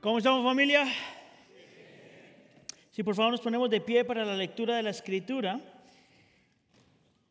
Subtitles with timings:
[0.00, 0.86] ¿Cómo estamos familia?
[2.90, 5.60] Si por favor nos ponemos de pie para la lectura de la escritura.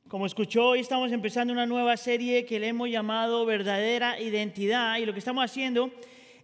[0.08, 5.08] Como escuchó, hoy estamos empezando una nueva serie que le hemos llamado verdadera identidad y
[5.08, 5.90] lo que estamos haciendo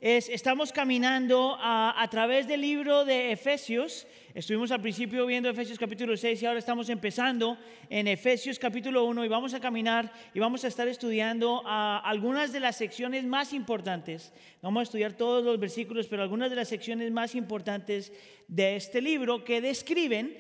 [0.05, 4.05] es, estamos caminando a, través del libro de Efesios.
[4.35, 7.57] Estuvimos al principio viendo Efesios capítulo 6 y ahora estamos empezando
[7.89, 12.53] en Efesios capítulo 1 y vamos a caminar y vamos a estar estudiando a algunas
[12.53, 14.31] de las secciones más importantes.
[14.61, 18.13] Vamos a estudiar todos los versículos, pero algunas de las secciones más importantes
[18.47, 20.37] de este libro que describen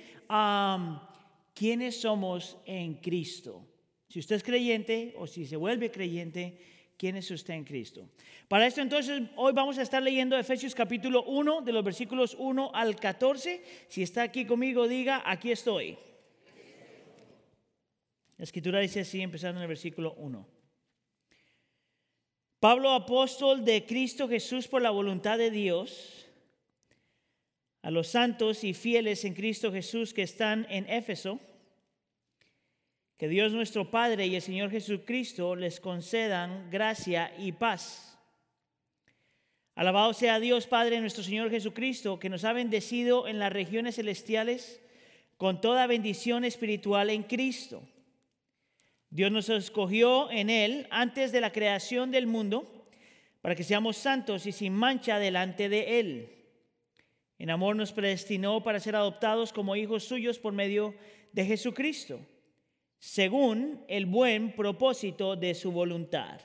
[1.55, 3.65] quiénes somos en Cristo.
[4.09, 8.09] Si usted es creyente o si se vuelve creyente, quién es usted en Cristo.
[8.47, 12.71] Para esto entonces hoy vamos a estar leyendo Efesios capítulo 1 de los versículos 1
[12.73, 13.63] al 14.
[13.87, 15.97] Si está aquí conmigo, diga, aquí estoy.
[18.37, 20.47] La escritura dice así, empezando en el versículo 1.
[22.59, 26.25] Pablo, apóstol de Cristo Jesús por la voluntad de Dios,
[27.81, 31.39] a los santos y fieles en Cristo Jesús que están en Éfeso,
[33.17, 38.19] que Dios nuestro Padre y el Señor Jesucristo les concedan gracia y paz.
[39.73, 44.81] Alabado sea Dios Padre nuestro Señor Jesucristo, que nos ha bendecido en las regiones celestiales
[45.37, 47.83] con toda bendición espiritual en Cristo.
[49.09, 52.87] Dios nos escogió en Él antes de la creación del mundo
[53.41, 56.31] para que seamos santos y sin mancha delante de Él.
[57.37, 60.95] En amor nos predestinó para ser adoptados como hijos suyos por medio
[61.31, 62.19] de Jesucristo
[63.05, 66.41] según el buen propósito de su voluntad,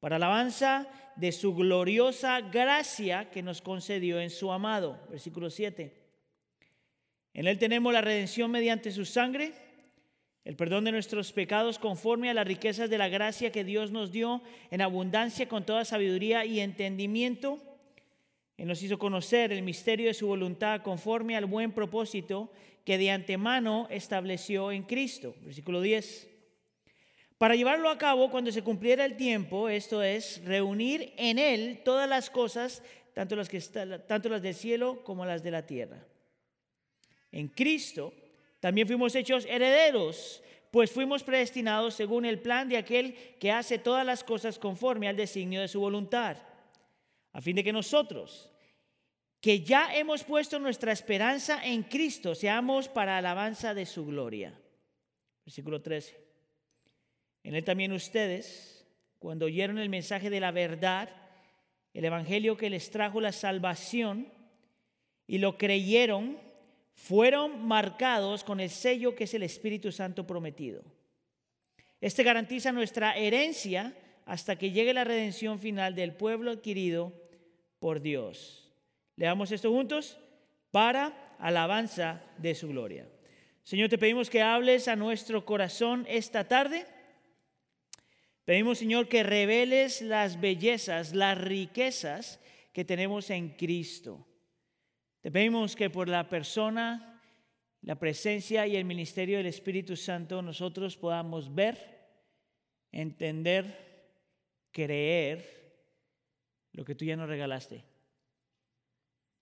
[0.00, 4.98] para alabanza de su gloriosa gracia que nos concedió en su amado.
[5.10, 5.92] Versículo 7.
[7.34, 9.52] En él tenemos la redención mediante su sangre,
[10.46, 14.10] el perdón de nuestros pecados conforme a las riquezas de la gracia que Dios nos
[14.10, 17.58] dio en abundancia con toda sabiduría y entendimiento.
[18.58, 22.50] Él nos hizo conocer el misterio de su voluntad conforme al buen propósito
[22.84, 25.36] que de antemano estableció en Cristo.
[25.42, 26.28] Versículo 10.
[27.38, 32.08] Para llevarlo a cabo cuando se cumpliera el tiempo, esto es, reunir en Él todas
[32.08, 32.82] las cosas,
[33.14, 36.04] tanto las, que tanto las del cielo como las de la tierra.
[37.30, 38.12] En Cristo
[38.58, 40.42] también fuimos hechos herederos,
[40.72, 45.16] pues fuimos predestinados según el plan de aquel que hace todas las cosas conforme al
[45.16, 46.38] designio de su voluntad,
[47.32, 48.50] a fin de que nosotros,
[49.40, 54.58] que ya hemos puesto nuestra esperanza en Cristo, seamos para alabanza de su gloria.
[55.44, 56.28] Versículo 13.
[57.44, 58.86] En él también ustedes,
[59.18, 61.08] cuando oyeron el mensaje de la verdad,
[61.94, 64.32] el evangelio que les trajo la salvación,
[65.28, 66.38] y lo creyeron,
[66.94, 70.82] fueron marcados con el sello que es el Espíritu Santo prometido.
[72.00, 73.94] Este garantiza nuestra herencia
[74.28, 77.14] hasta que llegue la redención final del pueblo adquirido
[77.78, 78.70] por Dios.
[79.16, 80.18] Leamos esto juntos
[80.70, 83.08] para alabanza de su gloria.
[83.62, 86.86] Señor, te pedimos que hables a nuestro corazón esta tarde.
[88.44, 92.38] Pedimos, Señor, que reveles las bellezas, las riquezas
[92.74, 94.26] que tenemos en Cristo.
[95.22, 97.22] Te pedimos que por la persona,
[97.80, 102.10] la presencia y el ministerio del Espíritu Santo nosotros podamos ver,
[102.92, 103.87] entender,
[104.72, 105.58] creer
[106.72, 107.84] lo que tú ya nos regalaste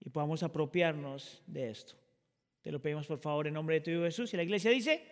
[0.01, 1.95] y podamos apropiarnos de esto.
[2.63, 4.33] Te lo pedimos por favor en nombre de tu Hijo Jesús.
[4.33, 5.03] Y la iglesia dice,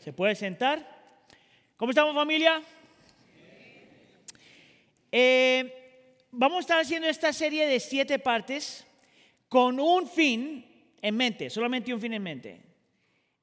[0.00, 0.84] ¿se puede sentar?
[1.76, 2.62] ¿Cómo estamos familia?
[5.12, 8.84] Eh, vamos a estar haciendo esta serie de siete partes
[9.48, 12.60] con un fin en mente, solamente un fin en mente.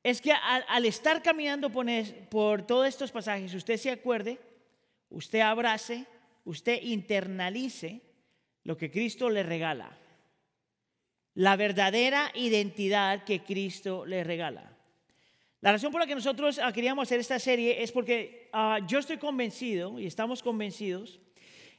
[0.03, 1.85] Es que al, estar caminando por,
[2.29, 4.37] por todos estos pasajes, usted se acuerde,
[5.13, 6.05] usted abrace,
[6.43, 8.01] usted internalice
[8.63, 9.97] lo que Cristo le regala
[11.35, 14.77] la verdadera identidad que Cristo le regala.
[15.61, 18.99] La razón por la que nosotros ah, queríamos hacer esta serie es porque ah, yo
[18.99, 21.19] estoy convencido y estamos convencidos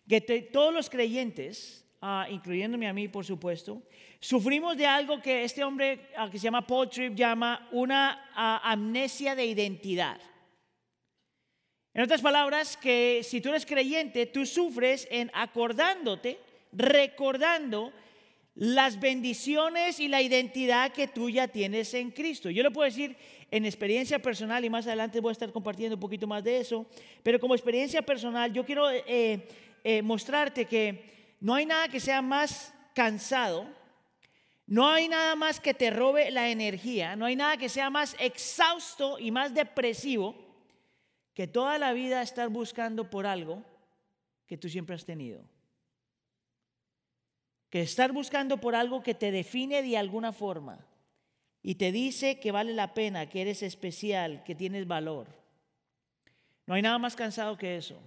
[0.09, 3.83] que todos los creyentes, uh, incluyéndome a mí por supuesto,
[4.21, 8.31] sufrimos de algo que este hombre que se llama Paul Tripp llama una
[8.63, 10.21] amnesia de identidad.
[11.95, 16.41] En otras palabras, que si tú eres creyente, tú sufres en acordándote,
[16.73, 17.93] recordando
[18.57, 22.51] las bendiciones y la identidad que tú ya tienes en Cristo.
[22.51, 23.17] Yo lo puedo decir
[23.49, 26.85] en experiencia personal y más adelante voy a estar compartiendo un poquito más de eso,
[27.23, 29.47] pero como experiencia personal yo quiero eh,
[29.85, 33.67] eh, mostrarte que no hay nada que sea más cansado,
[34.67, 38.17] no hay nada más que te robe la energía, no hay nada que sea más
[38.19, 40.35] exhausto y más depresivo
[41.35, 43.63] que toda la vida estar buscando por algo
[44.47, 45.45] que tú siempre has tenido
[47.75, 50.79] que estar buscando por algo que te define de alguna forma
[51.61, 55.27] y te dice que vale la pena, que eres especial, que tienes valor.
[56.67, 58.01] No hay nada más cansado que eso.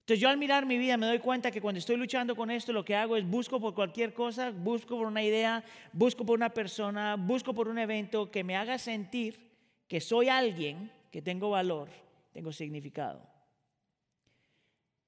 [0.00, 2.74] Entonces yo al mirar mi vida me doy cuenta que cuando estoy luchando con esto
[2.74, 5.64] lo que hago es busco por cualquier cosa, busco por una idea,
[5.94, 9.50] busco por una persona, busco por un evento que me haga sentir
[9.88, 11.88] que soy alguien, que tengo valor,
[12.34, 13.24] tengo significado.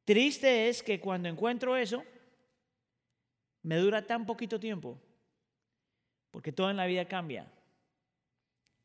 [0.04, 2.04] Triste es que cuando encuentro eso,
[3.62, 5.02] me dura tan poquito tiempo,
[6.30, 7.52] porque todo en la vida cambia.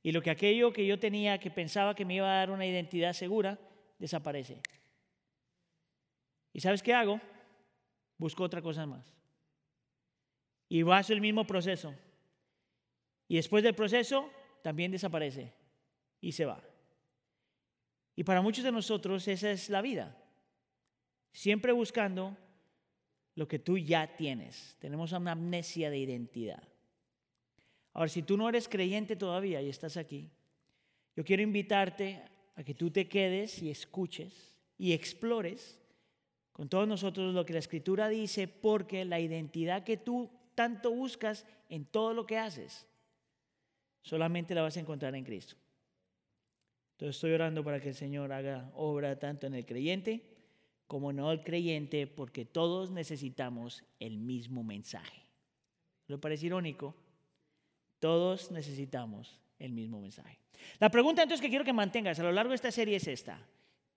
[0.02, 2.66] Y lo que aquello que yo tenía, que pensaba que me iba a dar una
[2.66, 3.60] identidad segura,
[4.00, 4.60] desaparece.
[6.52, 7.22] ¿Y sabes qué hago?
[8.18, 9.14] Busco otra cosa más.
[10.68, 11.94] Y va a ser el mismo proceso.
[13.28, 14.32] Y después del proceso,
[14.64, 15.54] también desaparece
[16.20, 16.71] y se va.
[18.16, 20.18] Y para muchos de nosotros esa es la vida.
[21.32, 22.38] Siempre buscando
[23.36, 24.76] lo que tú ya tienes.
[24.80, 26.64] Tenemos una amnesia de identidad.
[27.94, 30.30] Ahora, si tú no eres creyente todavía y estás aquí,
[31.16, 32.22] yo quiero invitarte
[32.56, 35.80] a que tú te quedes y escuches y explores
[36.52, 41.46] con todos nosotros lo que la escritura dice, porque la identidad que tú tanto buscas
[41.70, 42.88] en todo lo que haces,
[44.02, 45.56] solamente la vas a encontrar en Cristo.
[47.02, 50.22] Entonces estoy orando para que el Señor haga obra tanto en el creyente
[50.86, 55.24] como no el creyente, porque todos necesitamos el mismo mensaje.
[56.06, 56.94] ¿Le parece irónico?
[57.98, 60.38] Todos necesitamos el mismo mensaje.
[60.78, 63.44] La pregunta entonces que quiero que mantengas a lo largo de esta serie es esta.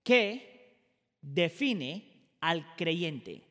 [0.01, 0.79] ¿Qué
[1.21, 3.43] define al creyente.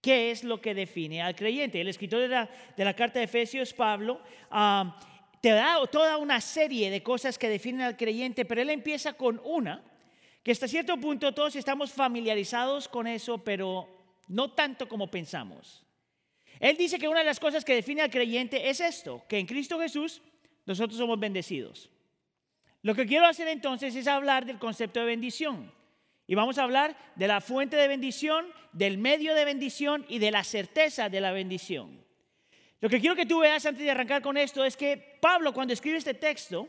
[0.00, 1.80] ¿Qué es lo que define al creyente?
[1.80, 5.11] El escritor de la, carta de Efesios, Pablo, ah,
[5.42, 9.40] te da toda una serie de cosas que definen al creyente, pero él empieza con
[9.44, 9.82] una,
[10.44, 13.88] que hasta cierto punto todos estamos familiarizados con eso, pero
[14.28, 15.84] no tanto como pensamos.
[16.60, 19.46] Él dice que una de las cosas que define al creyente es esto, que en
[19.46, 20.22] Cristo Jesús
[20.64, 21.90] nosotros somos bendecidos.
[22.82, 25.72] Lo que quiero hacer entonces es hablar del concepto de bendición.
[26.28, 30.30] Y vamos a hablar de la fuente de bendición, del medio de bendición y de
[30.30, 32.01] la certeza de la bendición.
[32.82, 35.72] Lo que quiero que tú veas antes de arrancar con esto es que Pablo cuando
[35.72, 36.68] escribe este texto,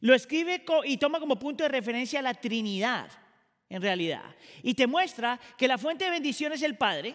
[0.00, 3.08] lo escribe y toma como punto de referencia a la Trinidad,
[3.68, 4.34] en realidad.
[4.64, 7.14] Y te muestra que la fuente de bendición es el Padre,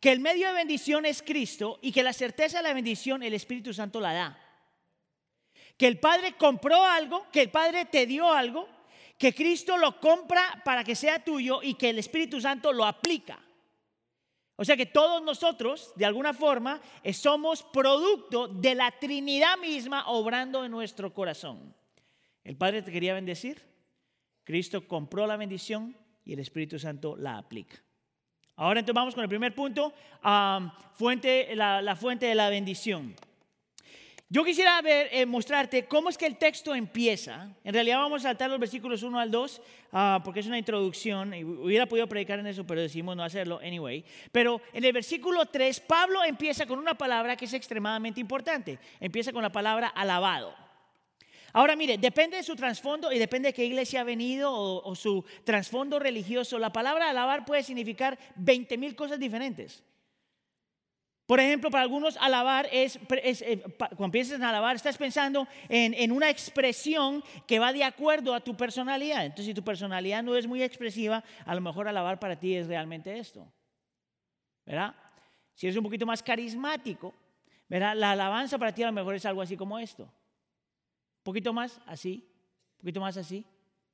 [0.00, 3.34] que el medio de bendición es Cristo y que la certeza de la bendición el
[3.34, 4.42] Espíritu Santo la da.
[5.76, 8.66] Que el Padre compró algo, que el Padre te dio algo
[9.18, 13.38] que Cristo lo compra para que sea tuyo y que el Espíritu Santo lo aplica.
[14.56, 20.08] O sea que todos nosotros, de alguna forma, eh, somos producto de la Trinidad misma
[20.08, 21.74] obrando en nuestro corazón.
[22.42, 23.62] El Padre te quería bendecir,
[24.44, 25.94] Cristo compró la bendición
[26.24, 27.82] y el Espíritu Santo la aplica.
[28.54, 29.92] Ahora entonces vamos con el primer punto,
[30.94, 33.14] fuente, la fuente de la bendición.
[34.28, 37.54] Yo quisiera ver, eh, mostrarte cómo es que el texto empieza.
[37.62, 39.62] En realidad vamos a saltar los versículos 1 al 2
[39.92, 41.32] ah, porque es una introducción.
[41.32, 44.04] Y hubiera podido predicar en eso, pero decidimos no hacerlo anyway.
[44.32, 48.80] Pero en el versículo 3, Pablo empieza con una palabra que es extremadamente importante.
[48.98, 50.52] Empieza con la palabra alabado.
[51.52, 55.24] Ahora mire, depende de su trasfondo y depende de qué iglesia ha venido o, su
[55.44, 56.58] trasfondo religioso.
[56.58, 59.84] La palabra alabar puede significar 20 mil cosas diferentes.
[61.26, 63.60] Por ejemplo, para algunos alabar es, eh,
[63.96, 68.40] cuando piensas en alabar, estás pensando en, en, una expresión que va de acuerdo a
[68.40, 69.24] tu personalidad.
[69.24, 72.68] Entonces, si tu personalidad no es muy expresiva, a lo mejor alabar para ti es
[72.68, 73.52] realmente esto.
[74.64, 74.94] ¿Verdad?
[75.54, 77.12] Si eres un poquito más carismático,
[77.68, 77.96] ¿verdad?
[77.96, 80.04] La alabanza para ti a lo mejor es algo así como esto.
[80.04, 82.24] Un poquito más así,
[82.74, 83.38] un poquito más así,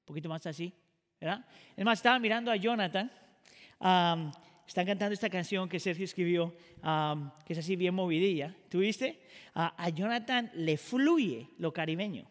[0.00, 0.74] un poquito más así.
[1.18, 1.46] ¿verdad?
[1.76, 3.10] Es más, estaba mirando a Jonathan
[4.66, 6.54] están cantando esta canción que Sergio escribió,
[7.44, 8.54] que es así bien movidilla.
[8.68, 9.20] ¿Tuviste?
[9.54, 12.26] a Jonathan le fluye lo caribeño.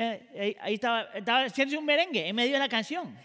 [0.00, 3.18] Eh, ahí estaba, estaba haciendo un merengue en medio de la canción.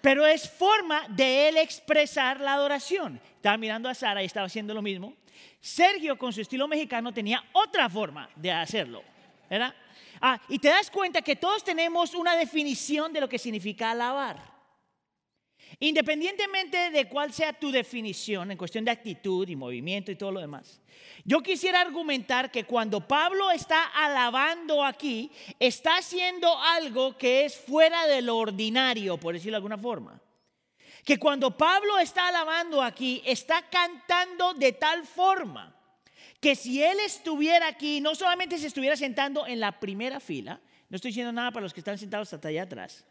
[0.00, 3.20] Pero es forma de él expresar la adoración.
[3.36, 5.14] Estaba mirando a Sara y estaba haciendo lo mismo.
[5.60, 9.04] Sergio, con su estilo mexicano, tenía otra forma de hacerlo.
[9.48, 9.72] ¿verdad?
[10.20, 14.51] Ah, y te das cuenta que todos tenemos una definición de lo que significa alabar.
[15.80, 20.40] Independientemente de cuál sea tu definición en cuestión de actitud y movimiento y todo lo
[20.40, 20.80] demás,
[21.24, 28.06] yo quisiera argumentar que cuando Pablo está alabando aquí, está haciendo algo que es fuera
[28.06, 30.20] de lo ordinario, por decirlo de alguna forma.
[31.04, 35.76] Que cuando Pablo está alabando aquí, está cantando de tal forma
[36.40, 40.96] que si él estuviera aquí, no solamente se estuviera sentando en la primera fila, no
[40.96, 43.06] estoy diciendo nada para los que están sentados hasta allá atrás,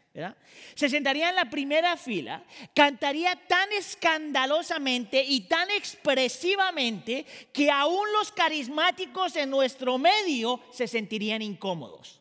[0.74, 8.30] Se sentaría en la primera fila, cantaría tan escandalosamente y tan expresivamente que aún los
[8.30, 12.20] carismáticos en nuestro medio se sentirían incómodos.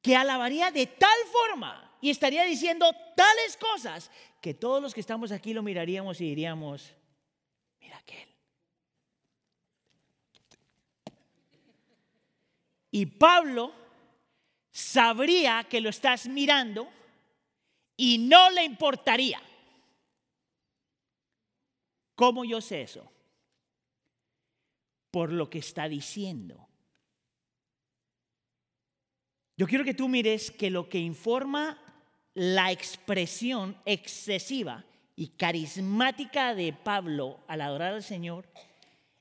[0.00, 5.32] Que alabaría de tal forma y estaría diciendo tales cosas que todos los que estamos
[5.32, 6.94] aquí lo miraríamos y diríamos,
[7.80, 8.28] mira aquel.
[12.92, 13.81] Y Pablo
[14.72, 16.88] sabría que lo estás mirando
[17.96, 19.40] y no le importaría.
[22.16, 23.10] ¿Cómo yo sé eso?
[25.10, 26.68] Por lo que está diciendo.
[29.56, 31.78] Yo quiero que tú mires que lo que informa
[32.34, 38.48] la expresión excesiva y carismática de Pablo al adorar al Señor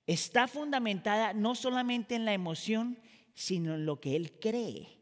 [0.08, 2.98] está fundamentada no solamente en la emoción,
[3.34, 5.01] sino en lo que él cree.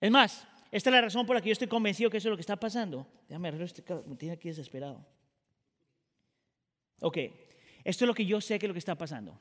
[0.00, 2.30] Es más, esta es la razón por la que yo estoy convencido que eso es
[2.30, 3.06] lo que está pasando.
[3.28, 5.04] Déjame arreglar este me tiene aquí desesperado.
[7.00, 7.18] Ok,
[7.84, 9.38] esto es lo que yo sé que es lo que está pasando.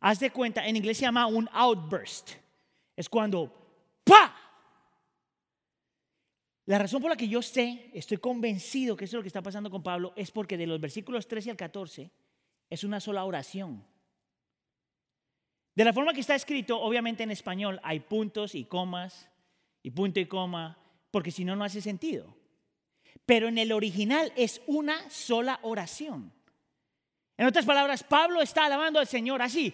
[0.00, 2.32] Haz de cuenta, en inglés se llama un outburst.
[2.96, 3.52] Es cuando
[4.04, 4.36] ¡pa!
[6.66, 9.42] La razón por la que yo sé, estoy convencido que eso es lo que está
[9.42, 12.10] pasando con Pablo, es porque de los versículos 13 al 14
[12.68, 13.84] es una sola oración.
[15.74, 19.29] De la forma que está escrito, obviamente en español hay puntos y comas,
[19.82, 20.78] y punto y coma,
[21.10, 22.34] porque si no, no hace sentido.
[23.26, 26.32] Pero en el original es una sola oración.
[27.40, 29.72] En otras palabras, Pablo está alabando al Señor así.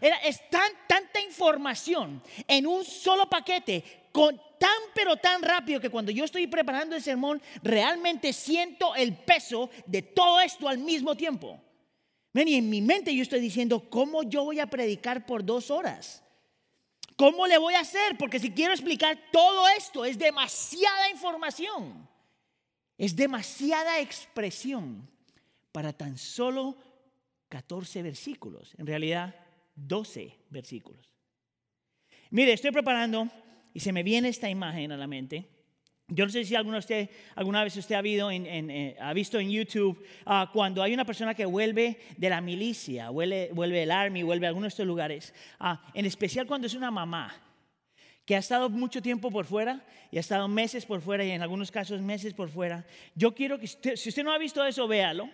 [0.00, 6.12] Es tan, tanta información en un solo paquete, con, tan pero tan rápido que cuando
[6.12, 11.60] yo estoy preparando el sermón, realmente siento el peso de todo esto al mismo tiempo.
[12.32, 16.21] Y en mi mente yo estoy diciendo, ¿cómo yo voy a predicar por dos horas?
[17.16, 18.16] ¿Cómo le voy a hacer?
[18.18, 22.08] Porque si quiero explicar todo esto, es demasiada información.
[22.98, 25.08] Es demasiada expresión
[25.72, 26.76] para tan solo
[27.48, 28.74] 14 versículos.
[28.78, 29.34] En realidad,
[29.74, 31.12] 12 versículos.
[32.30, 33.28] Mire, estoy preparando
[33.74, 35.48] y se me viene esta imagen a la mente.
[36.14, 40.04] Yo no sé si alguna, usted, alguna vez usted ha, eh, ha visto en YouTube
[40.26, 44.46] ah, cuando hay una persona que vuelve de la milicia, vuelve, vuelve el army, vuelve
[44.46, 47.34] a alguno de estos lugares, ah, en especial cuando es una mamá
[48.26, 51.40] que ha estado mucho tiempo por fuera y ha estado meses por fuera y en
[51.40, 52.86] algunos casos meses por fuera.
[53.14, 55.30] Yo quiero que si usted no ha visto eso, véalo,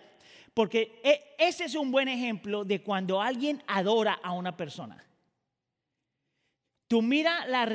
[0.53, 5.05] porque e, ese es un buen ejemplo de cuando alguien adora a una persona.
[6.87, 7.65] Tú mira la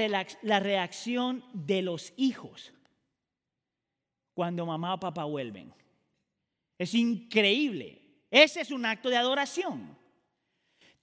[0.61, 2.74] reacción de los hijos
[4.35, 5.73] cuando mamá o papá vuelven.
[6.77, 8.03] Es increíble.
[8.31, 9.97] Ese es un acto de adoración.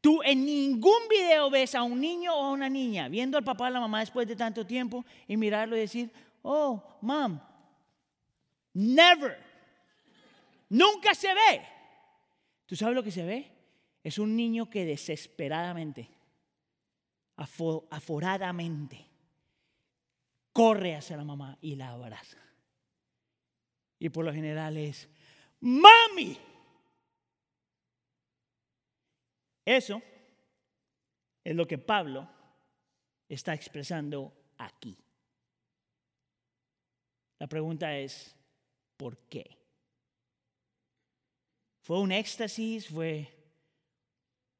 [0.01, 3.65] Tú en ningún video ves a un niño o a una niña viendo al papá
[3.65, 6.11] o a la mamá después de tanto tiempo y mirarlo y decir,
[6.41, 7.39] oh, mom,
[8.73, 9.37] never.
[10.69, 11.61] Nunca se ve.
[12.65, 13.51] ¿Tú sabes lo que se ve?
[14.03, 16.09] Es un niño que desesperadamente,
[17.35, 19.05] aforadamente,
[20.51, 22.37] corre hacia la mamá y la abraza.
[24.01, 25.07] Y por lo general es,
[25.59, 26.35] mami.
[29.63, 30.01] Eso
[31.43, 32.27] es lo que Pablo
[33.29, 34.97] está expresando aquí.
[37.37, 38.35] La pregunta es,
[38.97, 39.55] ¿por qué?
[41.81, 42.87] ¿Fue un éxtasis?
[42.87, 43.31] ¿Fue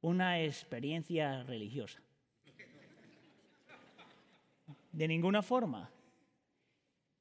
[0.02, 2.00] una experiencia religiosa?
[4.92, 5.90] De ninguna forma.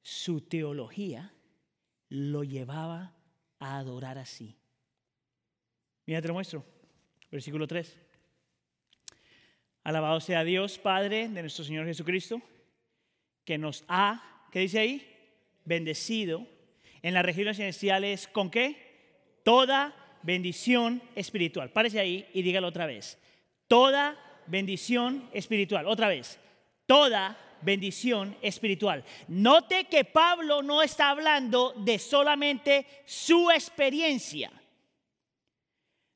[0.02, 1.32] Su teología
[2.10, 3.14] lo llevaba
[3.58, 4.56] a adorar así.
[6.06, 6.64] Mira, te lo muestro.
[7.30, 7.96] Versículo 3.
[9.84, 12.42] Alabado sea Dios, Padre de nuestro Señor Jesucristo,
[13.44, 15.16] que nos ha, ¿qué dice ahí?
[15.64, 16.46] Bendecido
[17.02, 19.40] en las regiones celestiales con qué?
[19.44, 21.70] Toda bendición espiritual.
[21.70, 23.18] Párese ahí y dígalo otra vez.
[23.68, 25.86] Toda bendición espiritual.
[25.86, 26.38] Otra vez.
[26.86, 29.04] Toda bendición espiritual.
[29.28, 34.50] Note que Pablo no está hablando de solamente su experiencia.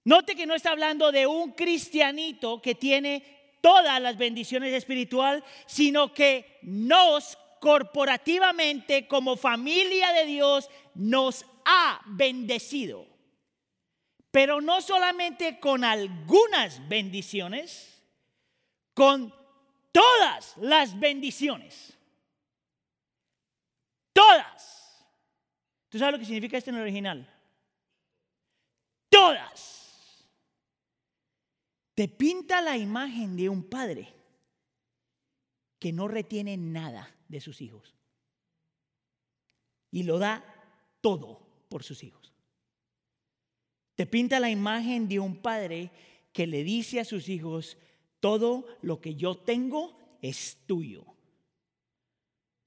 [0.04, 6.12] Note que no está hablando de un cristianito que tiene todas las bendiciones espirituales, sino
[6.12, 13.06] que nos corporativamente como familia de Dios nos ha bendecido.
[14.30, 18.02] Pero no solamente con algunas bendiciones,
[18.92, 19.34] con
[19.94, 21.96] todas las bendiciones.
[24.12, 25.06] Todas.
[25.88, 27.32] ¿Tú sabes lo que significa esto en el original?
[29.08, 30.26] Todas.
[31.94, 34.12] Te pinta la imagen de un padre
[35.78, 37.94] que no retiene nada de sus hijos.
[39.92, 40.44] Y lo da
[41.00, 42.32] todo por sus hijos.
[43.94, 45.92] Te pinta la imagen de un padre
[46.32, 47.78] que le dice a sus hijos,
[48.24, 51.04] todo lo que yo tengo es tuyo.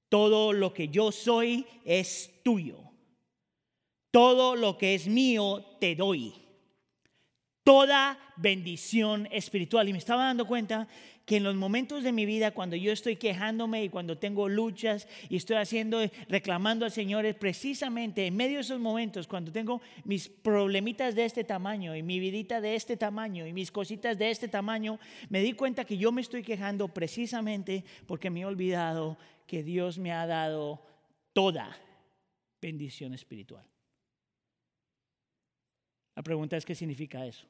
[0.08, 2.78] Todo lo que yo soy es tuyo.
[4.12, 6.32] Todo lo que es mío te doy.
[7.64, 9.88] Toda bendición espiritual.
[9.88, 10.86] Y me estaba dando cuenta
[11.28, 15.06] que en los momentos de mi vida cuando yo estoy quejándome y cuando tengo luchas
[15.28, 19.82] y estoy haciendo, reclamando al Señor, es precisamente en medio de esos momentos, cuando tengo
[20.04, 24.30] mis problemitas de este tamaño y mi vidita de este tamaño y mis cositas de
[24.30, 29.18] este tamaño, me di cuenta que yo me estoy quejando precisamente porque me he olvidado
[29.46, 30.82] que Dios me ha dado
[31.34, 31.76] toda
[32.58, 33.66] bendición espiritual.
[36.16, 37.46] La pregunta es, ¿qué significa eso?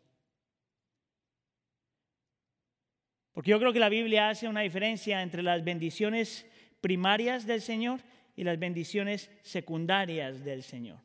[3.32, 6.47] Porque yo creo que la Biblia hace una diferencia entre las bendiciones
[6.80, 8.00] primarias del Señor
[8.37, 10.99] y las bendiciones secundarias del Señor.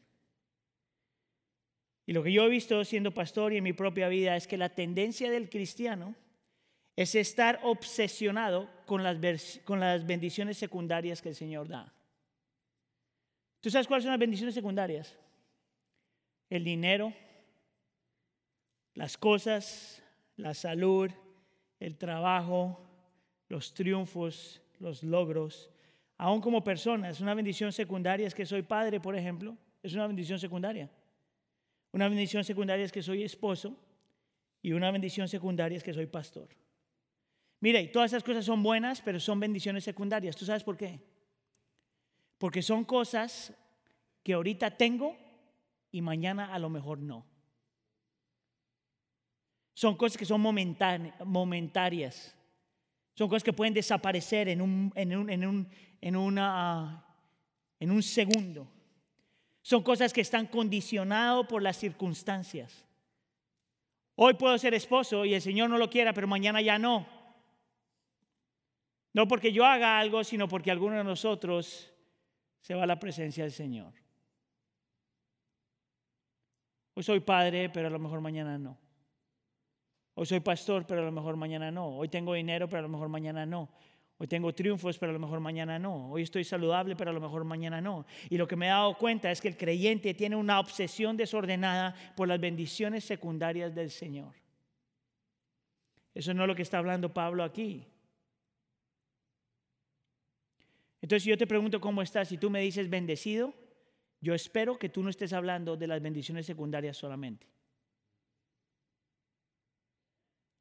[2.05, 4.57] Y lo que yo he visto siendo pastor y en mi propia vida es que
[4.57, 6.15] la tendencia del cristiano
[6.95, 9.19] es estar obsesionado con las,
[10.05, 11.91] bendiciones secundarias que el Señor da.
[13.61, 15.17] ¿Tú sabes cuáles son las bendiciones secundarias?
[16.49, 17.13] El dinero,
[18.93, 20.03] las cosas,
[20.35, 21.09] la salud,
[21.83, 22.79] el trabajo,
[23.49, 25.69] los triunfos, los logros,
[26.17, 27.09] aún como persona.
[27.09, 30.89] Es una bendición secundaria, es que soy padre, por ejemplo, es una bendición secundaria.
[31.91, 33.75] Una bendición secundaria es que soy esposo
[34.61, 36.47] y una bendición secundaria es que soy pastor.
[37.59, 40.37] Mire, todas esas cosas son buenas, pero son bendiciones secundarias.
[40.37, 41.01] ¿Tú sabes por qué?
[42.37, 43.53] Porque son cosas
[44.23, 45.17] que ahorita tengo
[45.91, 47.25] y mañana a lo mejor no.
[49.73, 52.35] Son cosas que son momentarias.
[53.15, 55.67] Son cosas que pueden desaparecer en un, en un, en un,
[56.01, 57.05] en una,
[57.79, 58.67] en un segundo.
[59.61, 62.85] Son cosas que están condicionadas por las circunstancias.
[64.15, 67.07] Hoy puedo ser esposo y el Señor no lo quiera, pero mañana ya no.
[69.13, 71.91] No porque yo haga algo, sino porque alguno de nosotros
[72.62, 73.93] se va a la presencia del Señor.
[76.95, 78.83] Hoy soy padre, pero a lo mejor mañana no.
[80.15, 81.97] Hoy soy pastor, pero a lo mejor mañana no.
[81.97, 83.69] Hoy tengo dinero, pero a lo mejor mañana no.
[84.19, 86.12] Hoy tengo triunfos, pero a lo mejor mañana no.
[86.12, 88.06] Hoy estoy saludable, pero a lo mejor mañana no.
[88.30, 91.95] Y lo que me he dado cuenta es que el creyente tiene una obsesión desordenada
[92.15, 94.34] por las bendiciones secundarias del Señor.
[96.13, 97.88] Eso no es lo que está hablando Pablo aquí.
[101.02, 103.54] Entonces, yo te pregunto cómo estás y tú me dices bendecido,
[104.21, 107.45] yo espero que tú no estés hablando de las bendiciones secundarias solamente.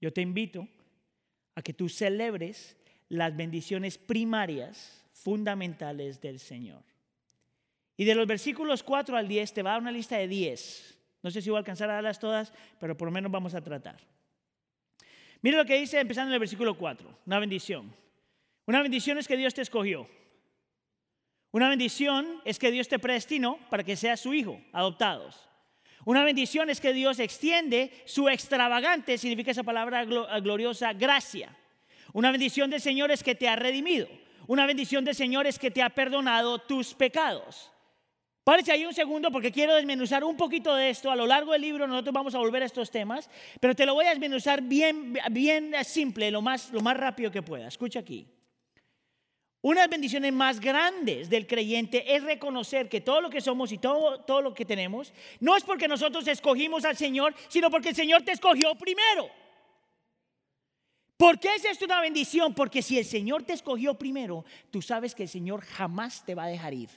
[0.02, 0.68] Yo te invito
[1.54, 2.76] a que tú celebres
[3.08, 6.82] las bendiciones primarias, fundamentales del Señor.
[7.96, 10.98] Y de los versículos 4 al 10 te va a dar una lista de 10.
[11.22, 13.62] No sé si voy a alcanzar a darlas todas, pero por lo menos vamos a
[13.62, 14.00] tratar.
[15.40, 17.94] Mira lo que dice empezando en el versículo 4, una bendición.
[18.66, 20.08] Una bendición es que Dios te escogió.
[21.52, 25.48] Una bendición es que Dios te predestinó para que seas su hijo, adoptados.
[26.04, 31.56] Una bendición es que Dios extiende su extravagante, significa esa palabra gloriosa, gracia.
[32.12, 34.08] Una bendición del Señor es que te ha redimido.
[34.48, 37.70] Una bendición del Señor es que te ha perdonado tus pecados.
[38.44, 41.10] Párese ahí un segundo porque quiero desmenuzar un poquito de esto.
[41.10, 43.94] A lo largo del libro nosotros vamos a volver a estos temas, pero te lo
[43.94, 47.68] voy a desmenuzar bien, bien simple, lo más, lo más rápido que pueda.
[47.68, 48.26] Escucha aquí.
[49.62, 53.70] Una de las bendiciones más grandes del creyente es reconocer que todo lo que somos
[53.70, 57.90] y todo, todo lo que tenemos no es porque nosotros escogimos al Señor, sino porque
[57.90, 59.30] el Señor te escogió primero.
[61.16, 62.52] ¿Por qué es esto una bendición?
[62.52, 66.44] Porque si el Señor te escogió primero, tú sabes que el Señor jamás te va
[66.44, 66.90] a dejar ir.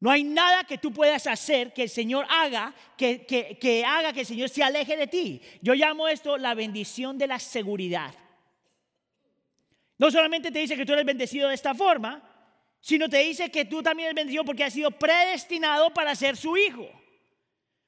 [0.00, 4.20] No hay nada que tú puedas hacer que el Señor haga, que, que haga que
[4.20, 5.40] el Señor se aleje de ti.
[5.62, 8.14] Yo llamo esto la bendición de la seguridad.
[9.98, 12.22] No solamente te dice que tú eres bendecido de esta forma,
[12.80, 16.56] sino te dice que tú también eres bendecido porque has sido predestinado para ser su
[16.56, 16.88] hijo.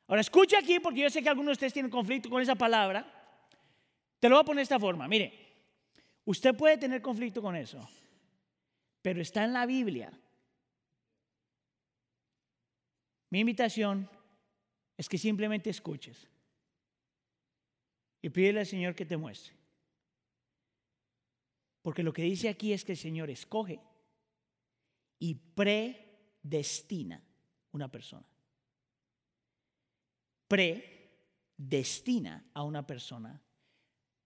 [0.08, 3.06] Ahora escucha aquí porque yo sé que algunos de ustedes tienen conflicto con esa palabra.
[4.18, 5.06] Te lo voy a poner de esta forma.
[5.06, 5.32] Mire,
[6.24, 7.88] usted puede tener conflicto con eso,
[9.00, 10.12] pero está en la Biblia.
[13.30, 14.10] Mi invitación
[14.96, 16.28] es que simplemente escuches
[18.20, 19.59] y pídele al Señor que te muestre.
[21.82, 23.80] Porque lo que dice aquí es que el Señor escoge
[25.18, 27.22] y predestina
[27.72, 28.26] una persona.
[30.48, 33.42] Predestina a una persona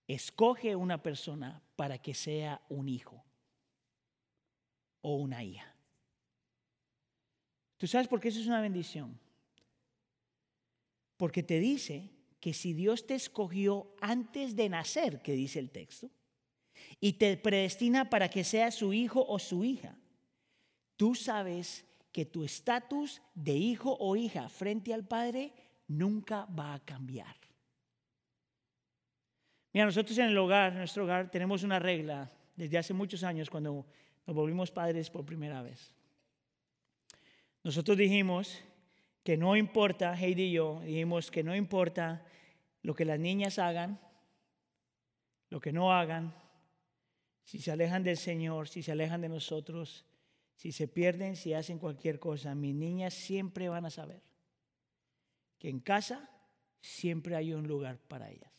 [0.06, 3.24] escoge una persona para que sea un hijo
[5.00, 5.74] o una hija.
[7.78, 9.18] ¿Tú sabes por qué eso es una bendición?
[11.16, 16.10] Porque te dice que si Dios te escogió antes de nacer, que dice el texto,
[17.00, 19.96] y te predestina para que seas su hijo o su hija,
[20.96, 25.52] tú sabes que tu estatus de hijo o hija frente al Padre
[25.88, 27.36] nunca va a cambiar.
[29.72, 33.50] Mira, nosotros en el hogar, en nuestro hogar, tenemos una regla desde hace muchos años
[33.50, 33.84] cuando
[34.26, 35.92] nos volvimos padres por primera vez.
[37.64, 38.62] Nosotros dijimos
[39.24, 42.24] que no importa, Heidi y yo, dijimos que no importa
[42.82, 43.98] lo que las niñas hagan,
[45.50, 46.34] lo que no hagan,
[47.44, 50.04] si se alejan del Señor, si se alejan de nosotros,
[50.56, 54.22] si se pierden, si hacen cualquier cosa, mis niñas siempre van a saber
[55.58, 56.30] que en casa
[56.80, 58.52] siempre hay un lugar para ellas.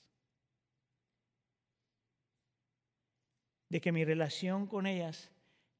[3.69, 5.31] De que mi relación con ellas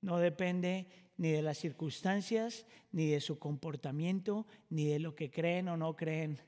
[0.02, 0.88] no depende
[1.18, 5.96] ni de las circunstancias, ni de su comportamiento, ni de lo que creen o no
[5.96, 6.40] creen.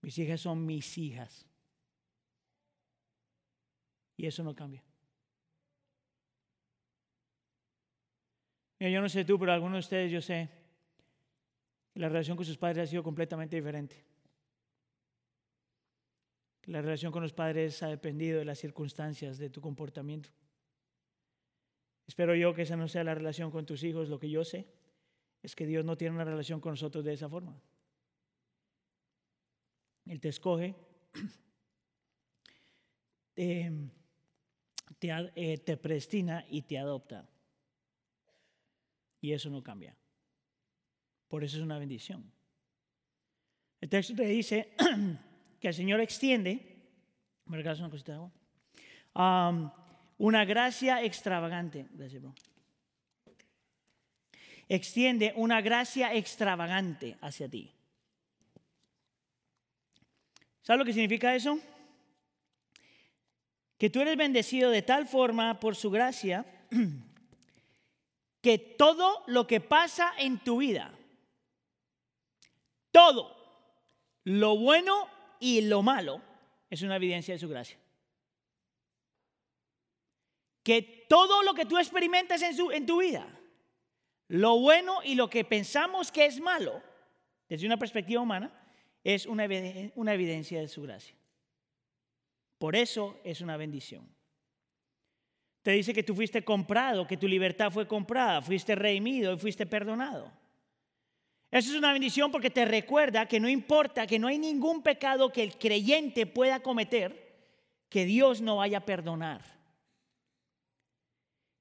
[0.00, 1.46] Mis hijas son mis hijas.
[4.16, 4.82] Y eso no cambia.
[8.90, 10.48] Yo no sé tú, pero algunos de ustedes yo sé
[11.92, 14.04] que la relación con sus padres ha sido completamente diferente.
[16.66, 20.30] La relación con los padres ha dependido de las circunstancias, de tu comportamiento.
[22.06, 24.08] Espero yo que esa no sea la relación con tus hijos.
[24.08, 24.66] Lo que yo sé
[25.42, 27.60] es que Dios no tiene una relación con nosotros de esa forma.
[30.06, 30.74] Él te escoge,
[33.34, 33.72] te,
[35.00, 37.28] eh, te, prestina y te adopta.
[39.22, 39.96] Y eso no cambia.
[41.28, 42.30] Por eso es una bendición.
[43.80, 44.74] El texto te dice
[45.60, 46.76] que el Señor extiende,
[47.46, 48.32] ¿me una cosita de agua?
[50.18, 51.86] una gracia extravagante.
[54.68, 57.72] Extiende una gracia extravagante hacia ti.
[60.62, 61.58] ¿Sabes lo que significa eso?
[63.78, 66.44] Que tú eres bendecido de tal forma por su gracia
[68.42, 70.92] que todo lo que pasa en tu vida,
[72.90, 73.34] todo,
[74.24, 75.08] lo bueno
[75.40, 76.20] y lo malo,
[76.68, 77.78] es una evidencia de su gracia
[80.62, 83.26] que todo lo que tú experimentas en, en tu vida,
[84.28, 86.82] lo bueno y lo que pensamos que es malo,
[87.48, 88.50] desde una perspectiva humana,
[89.04, 89.46] es una,
[89.94, 91.16] una evidencia de su gracia.
[92.58, 94.08] Por eso es una bendición.
[95.62, 99.64] Te dice que tú fuiste comprado, que tu libertad fue comprada, fuiste redimido y fuiste
[99.64, 100.32] perdonado.
[101.50, 105.30] Eso es una bendición porque te recuerda que no importa, que no hay ningún pecado
[105.30, 107.32] que el creyente pueda cometer
[107.88, 109.52] que Dios no vaya a perdonar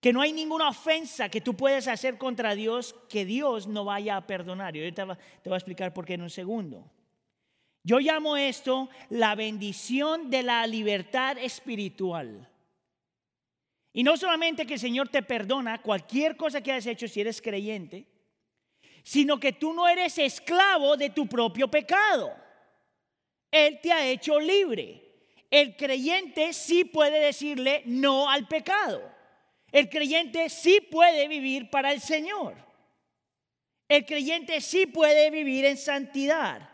[0.02, 4.18] que no hay ninguna ofensa que tú puedas hacer contra Dios que Dios no vaya
[4.18, 4.76] a perdonar.
[4.76, 6.90] Y ahorita te voy a explicar por qué en un segundo.
[7.84, 12.51] Yo llamo esto la bendición de la libertad espiritual.
[13.94, 17.42] Y no solamente que el Señor te perdona cualquier cosa que hayas hecho si eres
[17.42, 18.06] creyente,
[19.04, 22.32] sino que tú no eres esclavo de tu propio pecado.
[23.50, 25.02] Él te ha hecho libre.
[25.50, 29.02] El creyente sí puede decirle no al pecado.
[29.72, 32.56] El creyente sí puede vivir para el Señor.
[33.90, 36.70] El creyente sí puede vivir en santidad.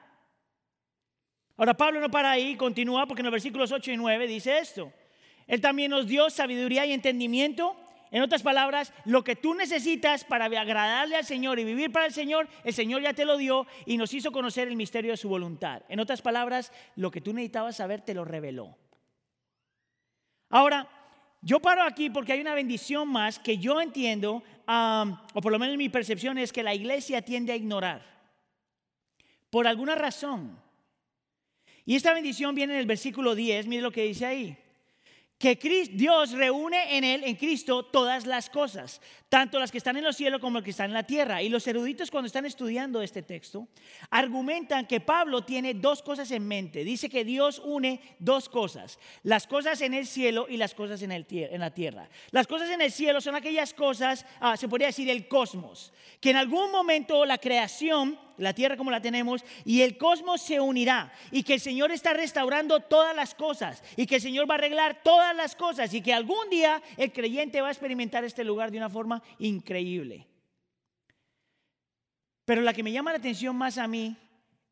[1.55, 4.93] Ahora Pablo no para ahí, continúa porque en los versículos 8 y 9 dice esto.
[5.47, 7.75] Él también nos dio sabiduría y entendimiento.
[8.11, 12.13] En otras palabras, lo que tú necesitas para agradarle al Señor y vivir para el
[12.13, 15.29] Señor, el Señor ya te lo dio y nos hizo conocer el misterio de su
[15.29, 15.81] voluntad.
[15.89, 18.77] En otras palabras, lo que tú necesitabas saber te lo reveló.
[20.49, 20.87] Ahora,
[21.41, 25.77] yo paro aquí porque hay una bendición más que yo entiendo, o por lo menos
[25.77, 28.01] mi percepción es que la iglesia tiende a ignorar.
[29.49, 30.59] Por alguna razón.
[31.85, 34.57] Y esta bendición viene en el versículo 10, mire lo que dice ahí
[35.37, 35.55] que
[35.93, 40.17] Dios reúne en él, en Cristo, todas las cosas, tanto las que están en los
[40.17, 41.43] cielos como las que están en la tierra.
[41.43, 43.67] Y los eruditos cuando están estudiando este texto,
[44.09, 46.83] argumentan que Pablo tiene dos cosas en mente.
[46.83, 51.09] Dice que Dios une dos cosas, las cosas en el cielo y las cosas en,
[51.59, 52.09] la tierra.
[52.31, 56.31] Las cosas en el cielo son aquellas cosas, ah, se podría decir el cosmos, que
[56.31, 61.11] en algún momento la creación la tierra como la tenemos, y el cosmos se unirá,
[61.31, 64.57] y que el Señor está restaurando todas las cosas, y que el Señor va a
[64.57, 68.71] arreglar todas las cosas, y que algún día el creyente va a experimentar este lugar
[68.71, 70.27] de una forma increíble.
[72.45, 74.15] Pero la que me llama la atención más a mí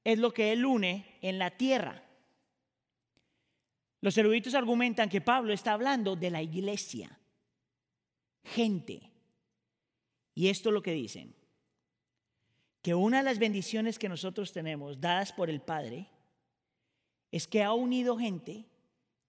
[0.03, 2.03] es lo que Él une en la tierra.
[3.99, 7.19] Los eruditos argumentan que Pablo está hablando de la iglesia,
[8.43, 9.11] gente.
[10.35, 11.35] Y esto es lo que dicen,
[12.85, 16.07] que una de las bendiciones que nosotros tenemos dadas por el Padre
[17.31, 18.63] es que ha unido gente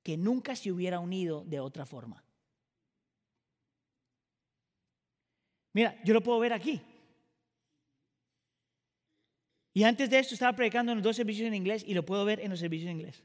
[0.03, 2.23] que nunca se hubiera unido de otra forma.
[5.73, 6.83] Mira, yo lo puedo ver aquí.
[9.73, 12.27] Y antes de esto estaba predicando en los dos servicios en inglés y lo puedo
[12.27, 13.23] ver en los servicios en inglés.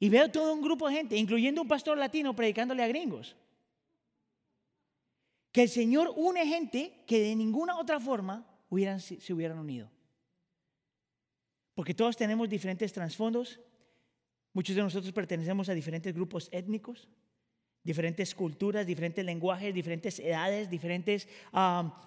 [0.00, 3.36] Y veo todo un grupo de gente, incluyendo un pastor latino predicándole a gringos.
[5.52, 8.46] Que el Señor une gente que de ninguna otra forma
[8.98, 9.90] se hubieran unido.
[11.74, 13.60] Porque todos tenemos diferentes trasfondos.
[14.54, 17.08] Muchos de nosotros pertenecemos a diferentes grupos étnicos,
[17.82, 21.28] diferentes culturas, diferentes lenguajes, diferentes edades, diferentes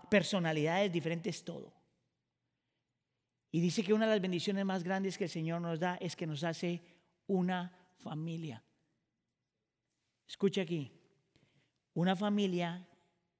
[0.09, 1.71] personalidades, diferentes todo.
[3.51, 6.15] Y dice que una de las bendiciones más grandes que el Señor nos da es
[6.15, 6.81] que nos hace
[7.27, 8.63] una familia.
[10.27, 10.91] Escucha aquí,
[11.93, 12.87] una familia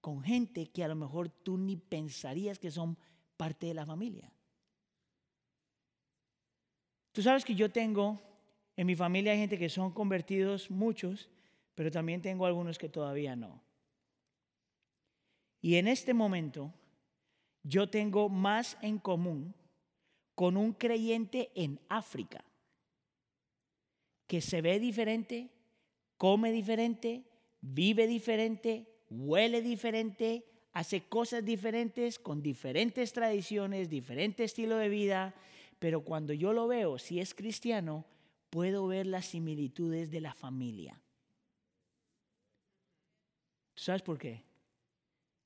[0.05, 2.95] con gente que a lo mejor tú ni pensarías que son
[3.37, 4.31] parte de la familia.
[7.11, 8.21] Tú sabes que yo tengo,
[8.77, 11.31] en mi familia hay gente que son convertidos, muchos,
[11.73, 13.63] pero también tengo algunos que todavía no.
[15.59, 16.71] Y en este momento
[17.63, 19.55] yo tengo más en común
[20.35, 22.45] con un creyente en África
[24.27, 25.49] que se ve diferente,
[26.15, 27.23] come diferente,
[27.59, 35.35] vive diferente, huele diferente, hace cosas diferentes, con diferentes tradiciones, diferente estilo de vida,
[35.79, 38.05] pero cuando yo lo veo, si es cristiano,
[38.49, 40.99] puedo ver las similitudes de la familia.
[43.75, 44.43] ¿Sabes por qué?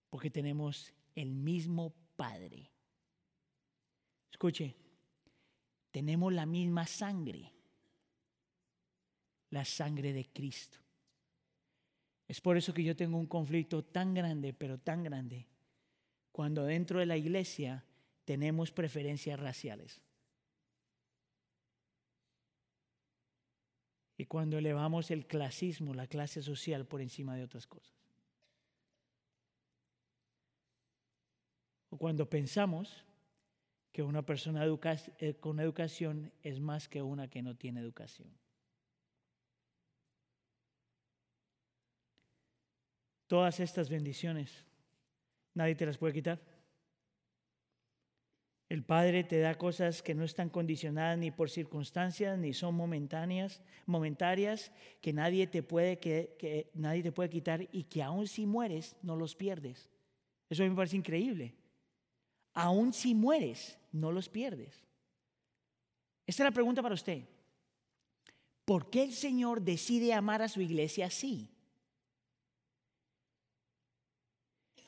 [0.09, 2.69] Porque tenemos el mismo Padre.
[4.31, 4.75] Escuche,
[5.91, 7.53] tenemos la misma sangre
[9.51, 10.77] la sangre de Cristo.
[12.29, 15.47] Es por eso que yo tengo un conflicto tan grande, pero tan grande,
[16.31, 17.83] cuando dentro de la iglesia
[18.23, 19.99] tenemos preferencias raciales.
[24.15, 27.97] Y cuando elevamos el clasismo, la clase social por encima de otras cosas.
[31.89, 33.03] O cuando pensamos
[33.91, 38.29] que una persona eh, con educación es más que una que no tiene educación.
[43.29, 44.65] Todas estas bendiciones,
[45.53, 46.41] nadie te las puede quitar.
[48.69, 53.61] El Padre te da cosas que no están condicionadas ni por circunstancias, ni son momentáneas,
[53.85, 58.95] momentarias, que nadie te puede, que, nadie te puede quitar y que aun si mueres,
[59.03, 59.91] no los pierdes.
[60.49, 61.53] Eso me parece increíble.
[62.55, 64.83] Aun si mueres, no los pierdes.
[66.25, 67.25] Esta es la pregunta para usted.
[68.65, 71.51] ¿Por qué el Señor decide amar a su iglesia así?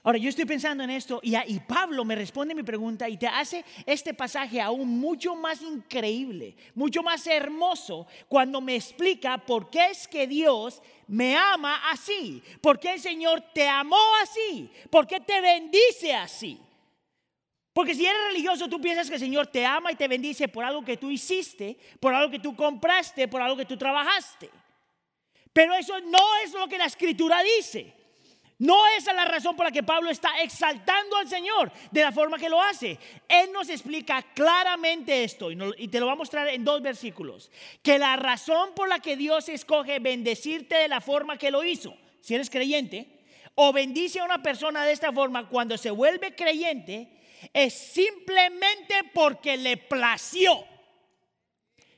[0.03, 3.27] Ahora, yo estoy pensando en esto y, y, Pablo me responde mi pregunta y te
[3.27, 9.91] hace este pasaje aún mucho más increíble, mucho más hermoso cuando me explica por qué
[9.91, 15.19] es que Dios me ama así, por qué el Señor te amó así, por qué
[15.19, 16.59] te bendice así.
[17.71, 20.65] Porque si eres religioso, tú piensas que el Señor te ama y te bendice por
[20.65, 24.49] algo que tú hiciste, por algo que tú compraste, por algo que tú trabajaste.
[25.53, 28.00] Pero eso no es lo que la escritura dice.
[28.61, 32.11] No esa es la razón por la que Pablo está exaltando al Señor de la
[32.11, 32.95] forma que lo hace.
[33.27, 37.49] Él nos explica claramente esto y, te lo va a mostrar en dos versículos.
[37.81, 41.97] Que la razón por la que Dios escoge bendecirte de la forma que lo hizo,
[42.19, 43.23] si eres creyente,
[43.55, 47.17] o bendice a una persona de esta forma cuando se vuelve creyente,
[47.51, 50.63] es simplemente porque le plació.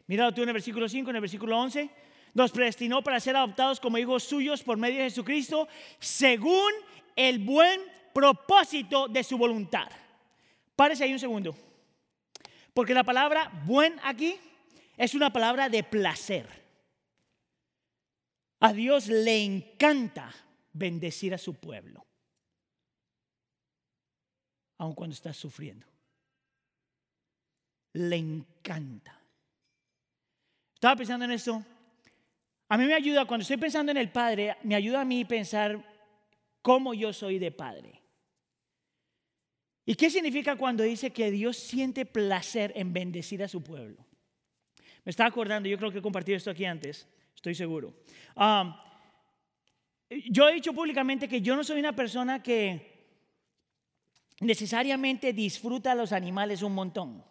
[0.07, 2.02] Mira tú en el versículo 5, en el versículo 11
[2.33, 5.67] nos predestinó para ser adoptados como hijos suyos por medio de Jesucristo,
[5.99, 6.71] según
[7.15, 7.81] el buen
[8.13, 9.89] propósito de su voluntad.
[10.75, 11.55] Párese ahí un segundo.
[12.73, 14.35] Porque la palabra buen aquí
[14.97, 16.63] es una palabra de placer.
[18.59, 20.33] A Dios le encanta
[20.71, 22.05] bendecir a su pueblo,
[24.77, 25.85] aun cuando está sufriendo.
[27.93, 29.19] Le encanta.
[30.73, 31.63] Estaba pensando en esto
[32.73, 35.79] a mí me ayuda, cuando estoy pensando en el Padre, me ayuda a mí pensar
[36.63, 38.01] cómo yo soy de Padre.
[39.85, 44.03] ¿Y qué significa cuando dice que Dios siente placer en bendecir a su pueblo?
[45.05, 47.93] Me estaba acordando, yo creo que he compartido esto aquí antes, estoy seguro.
[50.09, 53.05] yo he dicho públicamente que yo no soy una persona que
[54.39, 57.23] necesariamente disfruta a los animales un montón.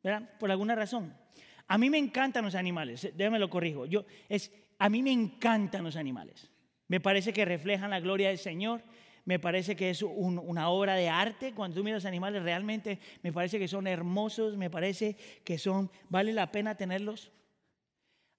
[0.00, 0.38] ¿Verdad?
[0.38, 1.23] Por alguna razón.
[1.66, 3.86] A mí me encantan los animales, déjame lo corrijo.
[3.86, 6.50] Yo, es, a mí me encantan los animales.
[6.88, 8.82] Me parece que reflejan la gloria del Señor.
[9.24, 11.54] Me parece que es una obra de arte.
[11.54, 14.56] Cuando tú miras los animales, realmente me parece que son hermosos.
[14.56, 17.32] Me parece que son, vale la pena tenerlos.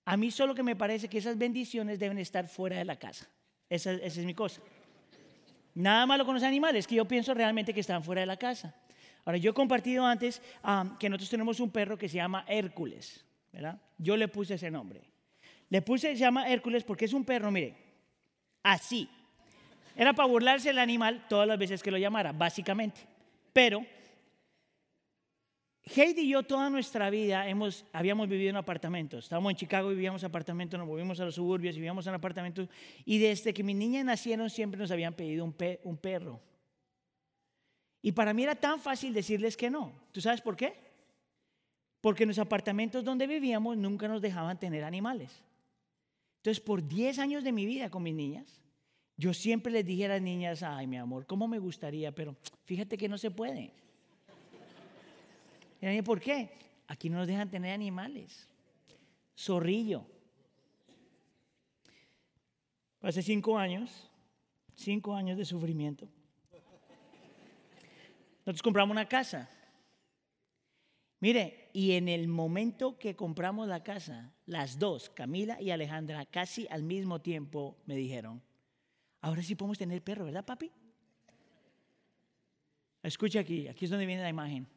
[0.06, 3.28] A mí solo que me parece que esas bendiciones deben estar fuera de la casa.
[3.68, 4.62] Esa, es mi cosa.
[5.74, 8.76] Nada malo con los animales, que yo pienso realmente que están fuera de la casa.
[9.26, 10.42] Ahora, yo he compartido antes
[11.00, 13.82] que nosotros tenemos un perro que se llama Hércules, ¿verdad?
[13.98, 15.02] Yo le puse ese nombre.
[15.70, 17.76] Le puse, se llama Hércules porque es un perro, mire,
[18.62, 19.10] así.
[19.96, 23.02] Era para burlarse del animal todas las veces que lo llamara, básicamente.
[23.52, 23.84] Pero
[25.96, 29.26] Heidi y yo toda nuestra vida hemos, habíamos vivido en apartamentos.
[29.26, 32.70] Estábamos en Chicago, vivíamos en apartamentos, nos movimos a los suburbios, vivíamos en apartamentos.
[33.06, 36.42] Y desde que mis niñas nacieron siempre nos habían pedido un perro.
[38.06, 39.92] Y para mí era tan fácil decirles que no.
[40.12, 40.78] ¿Tú sabes por qué?
[42.02, 45.42] Porque en los apartamentos donde vivíamos nunca nos dejaban tener animales.
[46.38, 48.62] Entonces, por 10 años de mi vida con mis niñas,
[49.18, 52.12] yo siempre les dije a las niñas, ay, mi amor, ¿cómo me gustaría?
[52.12, 53.74] Pero fíjate que no se puede.
[55.82, 56.52] ¿Y por qué?
[56.86, 58.48] Aquí no nos dejan tener animales.
[59.36, 60.06] Zorrillo.
[63.02, 63.90] Hace cinco años,
[64.76, 66.08] cinco años de sufrimiento.
[68.46, 69.50] Nosotros compramos una casa.
[71.20, 76.68] Mire, y en el momento que compramos la casa, las dos, Camila y Alejandra, casi
[76.70, 78.44] al mismo tiempo me dijeron,
[79.22, 80.72] ahora sí podemos tener perro, ¿verdad, papi?
[83.02, 84.68] Escucha aquí, aquí es donde viene la imagen.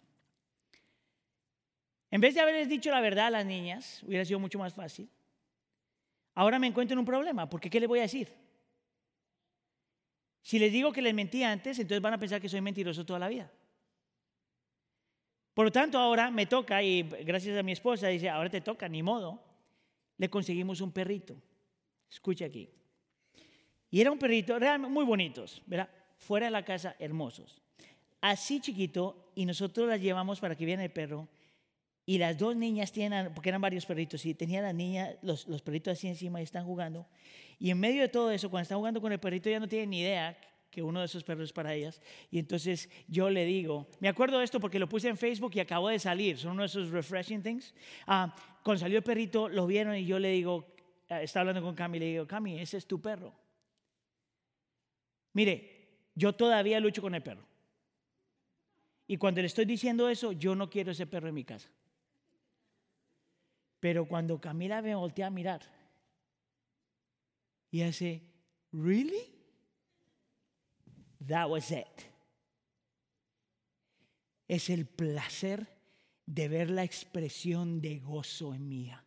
[2.10, 5.10] En vez de haberles dicho la verdad a las niñas, hubiera sido mucho más fácil.
[6.34, 8.32] Ahora me encuentro en un problema, porque ¿qué les voy a decir?
[10.42, 13.18] Si les digo que les mentí antes, entonces van a pensar que soy mentiroso toda
[13.18, 13.50] la vida.
[15.54, 18.88] Por lo tanto, ahora me toca, y gracias a mi esposa, dice, ahora te toca,
[18.88, 19.42] ni modo,
[20.16, 21.34] le conseguimos un perrito.
[22.10, 22.70] Escucha aquí.
[23.90, 25.88] Y era un perrito realmente muy bonitos, ¿verdad?
[26.16, 27.60] Fuera de la casa, hermosos.
[28.20, 31.28] Así chiquito, y nosotros las llevamos para que viera el perro.
[32.08, 35.60] Y las dos niñas tienen, porque eran varios perritos, y tenía la niña, los, los
[35.60, 37.06] perritos así encima y están jugando.
[37.58, 39.90] Y en medio de todo eso, cuando están jugando con el perrito, ya no tienen
[39.90, 40.34] ni idea
[40.70, 42.00] que uno de esos perros es para ellas.
[42.30, 45.60] Y entonces yo le digo, me acuerdo de esto porque lo puse en Facebook y
[45.60, 47.74] acabó de salir, son uno de esos refreshing things.
[48.06, 50.66] Ah, cuando salió el perrito, lo vieron y yo le digo,
[51.10, 53.34] ah, estaba hablando con Cami, le digo, Cami, ese es tu perro.
[55.34, 57.46] Mire, yo todavía lucho con el perro.
[59.06, 61.68] Y cuando le estoy diciendo eso, yo no quiero ese perro en mi casa.
[63.80, 65.62] Pero cuando Camila me voltea a mirar
[67.70, 68.22] y hace,
[68.72, 69.34] ¿really?
[71.26, 71.86] That was it.
[74.46, 75.68] Es el placer
[76.24, 79.04] de ver la expresión de gozo en mía.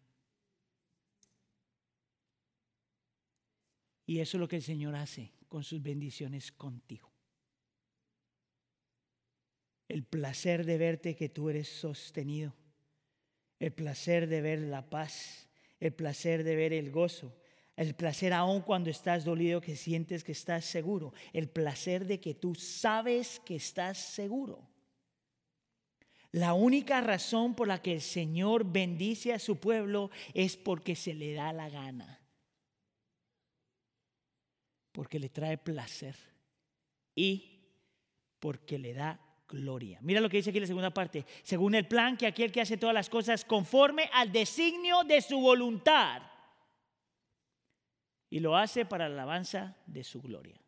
[4.05, 7.12] Y eso es lo que el Señor hace con sus bendiciones contigo.
[9.88, 12.53] El placer de verte que tú eres sostenido
[13.62, 15.47] el placer de ver la paz,
[15.80, 17.32] el placer de ver el gozo,
[17.76, 22.34] el placer aún cuando estás dolido que sientes que estás seguro, el placer de que
[22.34, 24.67] tú sabes que estás seguro.
[26.32, 31.13] La única razón por la que el Señor bendice a su pueblo es porque se
[31.13, 32.19] le da la gana,
[34.91, 36.15] porque le trae placer
[37.13, 37.60] y
[38.39, 39.99] porque le da gloria.
[40.01, 41.25] Mira lo que dice aquí la segunda parte.
[41.43, 45.39] Según el plan que aquel que hace todas las cosas conforme al designio de su
[45.39, 46.23] voluntad.
[48.29, 50.59] Y lo hace para la alabanza de su gloria.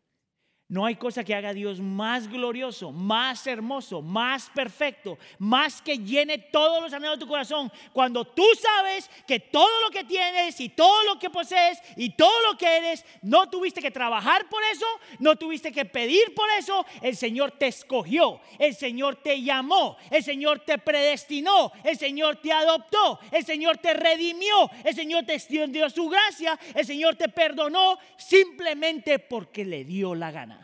[0.66, 5.98] No hay cosa que haga a Dios más glorioso, más hermoso, más perfecto, más que
[5.98, 7.70] llene todos los anhelos de tu corazón.
[7.92, 12.32] Cuando tú sabes que todo lo que tienes y todo lo que posees y todo
[12.50, 14.86] lo que eres, no tuviste que trabajar por eso,
[15.18, 20.24] no tuviste que pedir por eso, el Señor te escogió, el Señor te llamó, el
[20.24, 25.90] Señor te predestinó, el Señor te adoptó, el Señor te redimió, el Señor te extendió
[25.90, 30.63] su gracia, el Señor te perdonó simplemente porque le dio la gana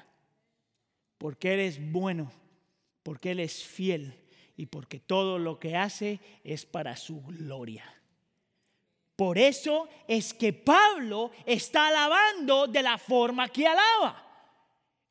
[1.20, 2.32] porque Él es bueno,
[3.02, 4.14] porque Él es fiel
[4.56, 7.84] y porque todo lo que hace es para su gloria.
[9.16, 14.26] Por eso es que Pablo está alabando de la forma que alaba.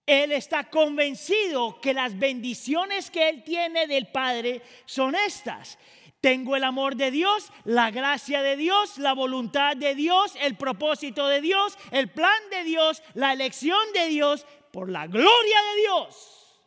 [0.03, 5.77] Él está convencido que las bendiciones que él tiene del Padre son estas.
[6.21, 11.27] Tengo el amor de Dios, la gracia de Dios, la voluntad de Dios, el propósito
[11.27, 16.61] de Dios, el plan de Dios, la elección de Dios, por la gloria de Dios.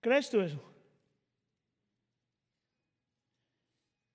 [0.00, 0.60] ¿Crees tú eso?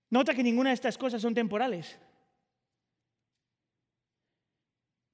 [0.10, 1.98] Nota que ninguna de estas cosas son temporales.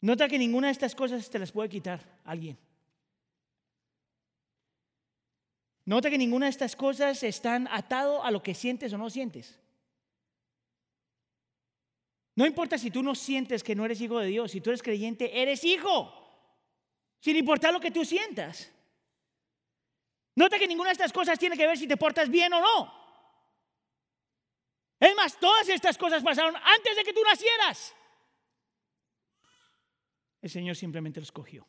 [0.02, 2.58] Nota que ninguna de estas cosas te las puede quitar alguien.
[5.86, 9.63] Nota que ninguna de estas cosas están atado a lo que sientes o no sientes.
[12.36, 14.82] No importa si tú no sientes que no eres hijo de Dios, si tú eres
[14.82, 16.12] creyente, eres hijo,
[17.20, 18.72] sin importar lo que tú sientas.
[20.36, 23.04] Nota que ninguna de estas cosas tiene que ver si te portas bien o no.
[25.00, 27.94] Es más, todas estas cosas pasaron antes de que tú nacieras.
[30.42, 31.68] El Señor simplemente lo escogió.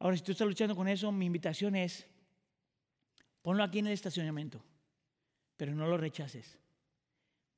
[0.00, 2.06] Ahora, si tú estás luchando con eso, mi invitación es,
[3.42, 4.62] ponlo aquí en el estacionamiento,
[5.56, 6.58] pero no lo rechaces,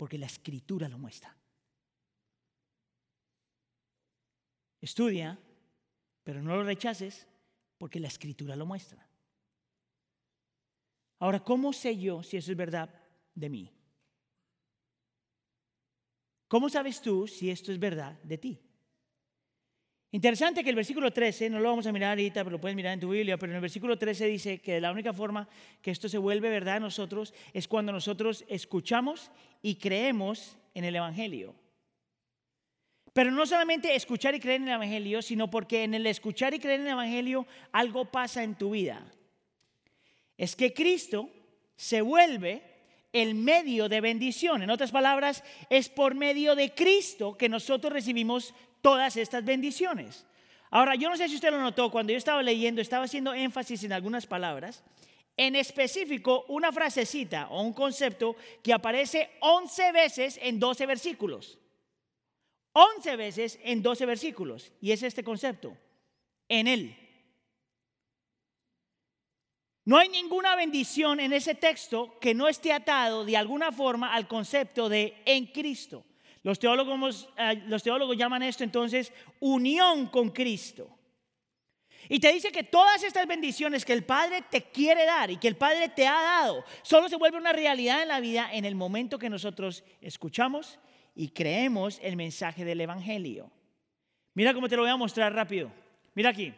[0.02, 1.32] porque la escritura lo muestra.
[4.80, 5.38] Estudia,
[6.24, 7.28] pero no lo rechaces,
[7.78, 9.08] porque la escritura lo muestra.
[11.20, 12.92] Ahora, ¿cómo sé yo si eso es verdad
[13.32, 13.72] de mí?
[16.48, 18.60] ¿Cómo sabes tú si esto es verdad de ti?
[20.12, 22.92] Interesante que el versículo 13, no lo vamos a mirar ahorita, pero lo puedes mirar
[22.92, 25.48] en tu Biblia, pero en el versículo 13 dice que la única forma
[25.80, 29.30] que esto se vuelve verdad a nosotros es cuando nosotros escuchamos
[29.62, 31.54] y creemos en el Evangelio.
[33.12, 36.58] Pero no solamente escuchar y creer en el Evangelio, sino porque en el escuchar y
[36.58, 39.04] creer en el Evangelio algo pasa en tu vida
[40.42, 41.30] es que Cristo
[41.76, 42.62] se vuelve
[43.12, 44.62] el medio de bendición.
[44.62, 48.52] En otras palabras, es por medio de Cristo que nosotros recibimos
[48.82, 50.26] todas estas bendiciones.
[50.70, 53.84] Ahora, yo no sé si usted lo notó, cuando yo estaba leyendo, estaba haciendo énfasis
[53.84, 54.82] en algunas palabras,
[55.36, 61.58] en específico una frasecita o un concepto que aparece 11 veces en 12 versículos.
[62.74, 64.72] 11 veces en 12 versículos.
[64.80, 65.76] Y es este concepto,
[66.48, 66.96] en Él.
[69.84, 74.28] No hay ninguna bendición en ese texto que no esté atado de alguna forma al
[74.28, 76.04] concepto de en Cristo.
[76.42, 80.98] Los teólogos, eh, los teólogos llaman esto entonces unión con Cristo.
[82.08, 85.48] Y te dice que todas estas bendiciones que el Padre te quiere dar y que
[85.48, 88.74] el Padre te ha dado, solo se vuelve una realidad en la vida en el
[88.74, 90.80] momento que nosotros escuchamos
[91.14, 93.50] y creemos el mensaje del Evangelio.
[94.34, 95.70] Mira cómo te lo voy a mostrar rápido.
[96.14, 96.52] Mira aquí.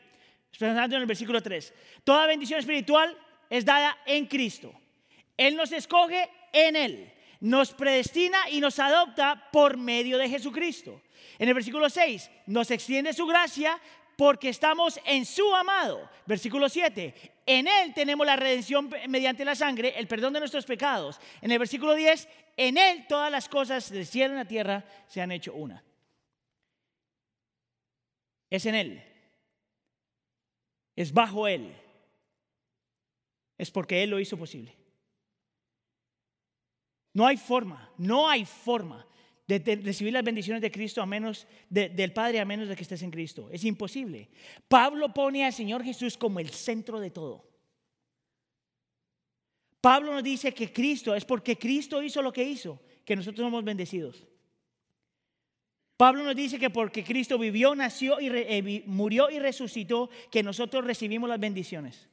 [0.58, 1.74] Pensando en el versículo 3.
[2.04, 3.16] Toda bendición espiritual
[3.50, 4.72] es dada en Cristo.
[5.36, 7.12] Él nos escoge en Él.
[7.44, 11.02] Nos predestina y nos adopta por medio de Jesucristo.
[11.38, 13.78] En el versículo 6, nos extiende su gracia
[14.16, 16.08] porque estamos en su amado.
[16.26, 17.14] Versículo 7,
[17.46, 21.20] en Él tenemos la redención mediante la sangre, el perdón de nuestros pecados.
[21.42, 25.20] En el versículo 10, en Él todas las cosas del cielo y la tierra se
[25.20, 25.84] han hecho una.
[28.48, 29.14] Es en Él
[30.96, 31.74] es bajo Él,
[33.58, 34.74] es porque Él lo hizo posible.
[37.14, 39.06] No hay forma, no hay forma
[39.46, 43.02] de, recibir las bendiciones de Cristo a menos del Padre a menos de que estés
[43.02, 43.48] en Cristo.
[43.50, 44.28] Es imposible.
[44.68, 47.48] Pablo pone al Señor Jesús como el centro de todo.
[49.80, 53.62] Pablo nos dice que Cristo es porque Cristo hizo lo que hizo, que nosotros somos
[53.62, 54.26] bendecidos.
[55.96, 60.84] Pablo nos dice que porque Cristo vivió, nació y eh, murió y resucitó, que nosotros
[60.84, 62.08] recibimos las bendiciones.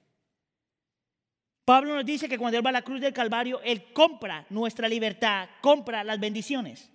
[1.72, 4.90] Pablo nos dice que cuando Él va a la cruz del Calvario, Él compra nuestra
[4.90, 6.90] libertad, compra las bendiciones.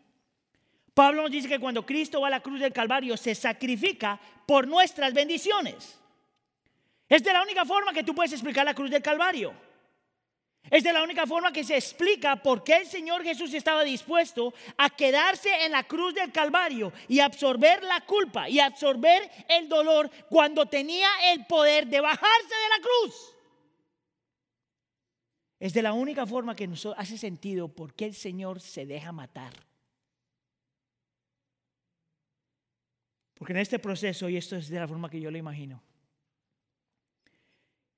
[0.93, 4.69] Pablo nos dice que cuando Cristo va a la cruz del Calvario, se sacrifica por
[4.69, 5.99] nuestras bendiciones.
[7.09, 9.55] Es de la única forma que tú puedes explicar la cruz del Calvario.
[10.71, 14.53] Es de la única forma que se explica por qué el Señor Jesús estaba dispuesto
[14.77, 20.11] a quedarse en la cruz del Calvario y absorber la culpa y absorber el dolor
[20.29, 23.36] cuando tenía el poder de bajarse de la cruz.
[25.59, 29.13] Es de la única forma que nos hace sentido por qué el Señor se deja
[29.13, 29.53] matar.
[33.35, 35.83] Porque en este proceso, y esto es de la forma que yo lo imagino,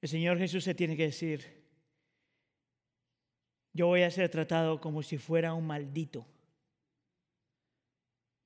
[0.00, 1.64] el Señor Jesús se tiene que decir,
[3.72, 6.26] yo voy a ser tratado como si fuera un maldito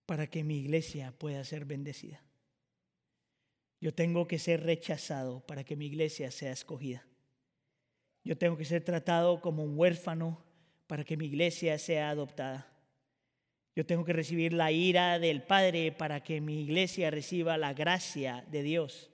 [0.06, 2.22] para que mi iglesia pueda ser bendecida.
[3.80, 7.06] Yo tengo que ser rechazado para que mi iglesia sea escogida.
[8.24, 10.42] Yo tengo que ser tratado como un huérfano
[10.86, 12.68] para que mi iglesia sea adoptada.
[13.74, 18.44] Yo tengo que recibir la ira del Padre para que mi iglesia reciba la gracia
[18.50, 19.10] de Dios.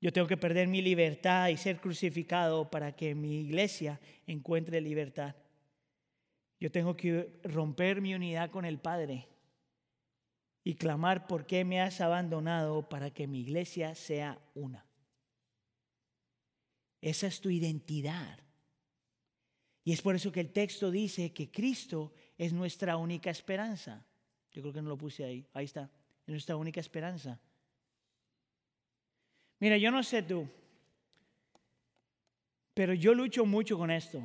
[0.00, 5.34] Yo tengo que perder mi libertad y ser crucificado para que mi iglesia encuentre libertad.
[6.60, 9.26] Yo tengo que romper mi unidad con el Padre
[10.62, 14.87] y clamar por qué me has abandonado para que mi iglesia sea una.
[17.00, 18.38] Esa es tu identidad.
[19.84, 24.04] Y es por eso que el texto dice que Cristo es nuestra única esperanza.
[24.52, 25.46] Yo creo que no lo puse ahí.
[25.54, 25.90] Ahí está.
[26.26, 27.40] Es nuestra única esperanza.
[29.60, 30.48] Mira, yo no sé tú,
[32.74, 34.22] pero yo lucho mucho con esto.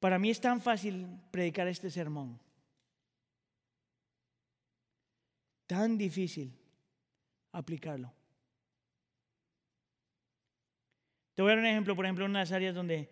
[0.00, 2.40] Para mí es tan fácil predicar este sermón.
[5.66, 6.52] Tan difícil
[7.52, 8.17] aplicarlo.
[11.38, 13.08] Te voy a dar un ejemplo, por ejemplo, en unas áreas donde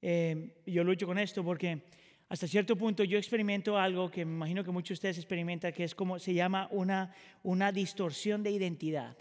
[0.00, 1.82] eh, yo lucho con esto, porque
[2.30, 5.84] hasta cierto punto yo experimento algo que me imagino que muchos de ustedes experimentan, que
[5.84, 9.14] es como se llama una, una distorsión de identidad.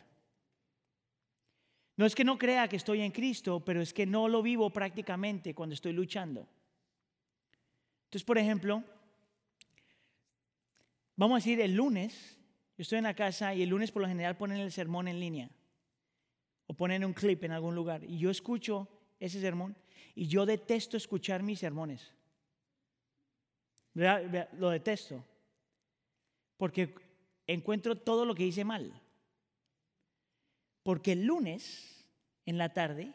[1.98, 4.70] No es que no crea que estoy en Cristo, pero es que no lo vivo
[4.70, 6.48] prácticamente cuando estoy luchando.
[8.06, 8.86] Entonces, por ejemplo,
[11.18, 12.40] vamos a decir el lunes,
[12.78, 15.20] yo estoy en la casa y el lunes por lo general ponen el sermón en
[15.20, 15.50] línea
[16.74, 18.88] o ponen un clip en algún lugar y yo escucho
[19.20, 19.76] ese sermón
[20.16, 22.12] y yo detesto escuchar mis sermones.
[23.94, 25.24] Lo detesto.
[26.58, 26.96] Porque
[27.46, 29.00] encuentro todo lo que hice mal.
[30.82, 32.10] Porque el lunes,
[32.46, 33.14] en la tarde,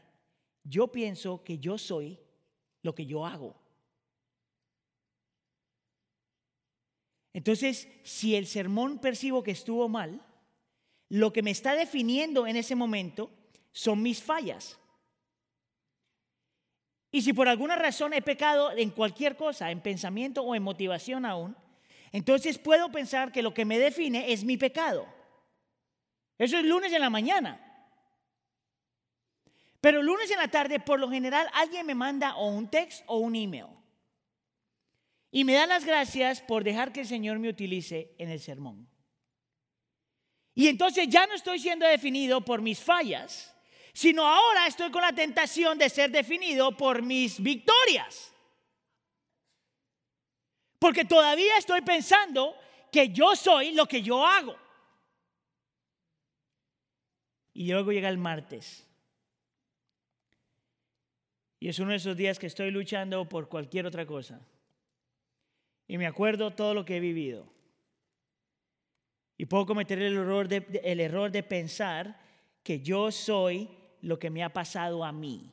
[0.62, 2.18] yo pienso que yo soy
[2.82, 3.56] lo que yo hago.
[7.32, 10.24] Entonces, si el sermón percibo que estuvo mal,
[11.08, 13.32] lo que me está definiendo en ese momento
[13.78, 14.76] son mis fallas.
[17.12, 21.24] Y si por alguna razón he pecado en cualquier cosa, en pensamiento o en motivación
[21.24, 21.56] aún,
[22.10, 25.06] entonces puedo pensar que lo que me define es mi pecado.
[26.38, 27.64] Eso es lunes en la mañana.
[29.80, 33.18] Pero lunes en la tarde, por lo general, alguien me manda o un text o
[33.18, 33.68] un email.
[35.30, 38.88] Y me da las gracias por dejar que el Señor me utilice en el sermón.
[40.56, 43.54] Y entonces ya no estoy siendo definido por mis fallas,
[43.98, 48.32] sino ahora estoy con la tentación de ser definido por mis victorias.
[50.78, 52.54] Porque todavía estoy pensando
[52.92, 54.56] que yo soy lo que yo hago.
[57.52, 58.86] Y luego llega el martes.
[61.58, 64.40] Y es uno de esos días que estoy luchando por cualquier otra cosa.
[65.88, 67.52] Y me acuerdo todo lo que he vivido.
[69.36, 72.20] Y puedo cometer el error de, el error de pensar
[72.62, 73.68] que yo soy
[74.02, 75.52] lo que me ha pasado a mí.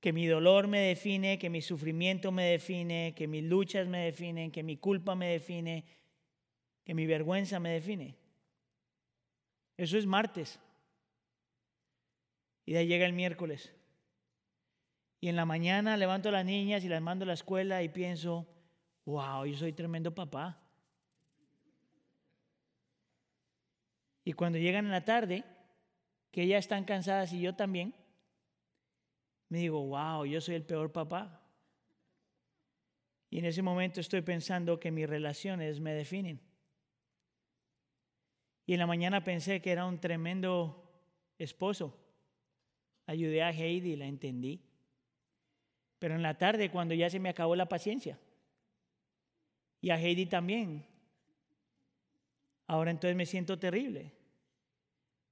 [0.00, 4.50] Que mi dolor me define, que mi sufrimiento me define, que mis luchas me definen,
[4.50, 5.84] que mi culpa me define,
[6.84, 8.16] que mi vergüenza me define.
[9.76, 10.58] Eso es martes.
[12.66, 13.72] Y de ahí llega el miércoles.
[15.20, 17.88] Y en la mañana levanto a las niñas y las mando a la escuela y
[17.88, 18.46] pienso,
[19.04, 20.60] wow, yo soy tremendo papá.
[24.24, 25.44] Y cuando llegan en la tarde,
[26.32, 27.94] que ellas están cansadas y yo también,
[29.48, 31.42] me digo, wow, yo soy el peor papá.
[33.28, 36.40] Y en ese momento estoy pensando que mis relaciones me definen.
[38.64, 40.90] Y en la mañana pensé que era un tremendo
[41.38, 41.98] esposo.
[43.06, 44.62] Ayudé a Heidi, la entendí.
[45.98, 48.18] Pero en la tarde, cuando ya se me acabó la paciencia,
[49.82, 50.86] y a Heidi también,
[52.66, 54.21] ahora entonces me siento terrible.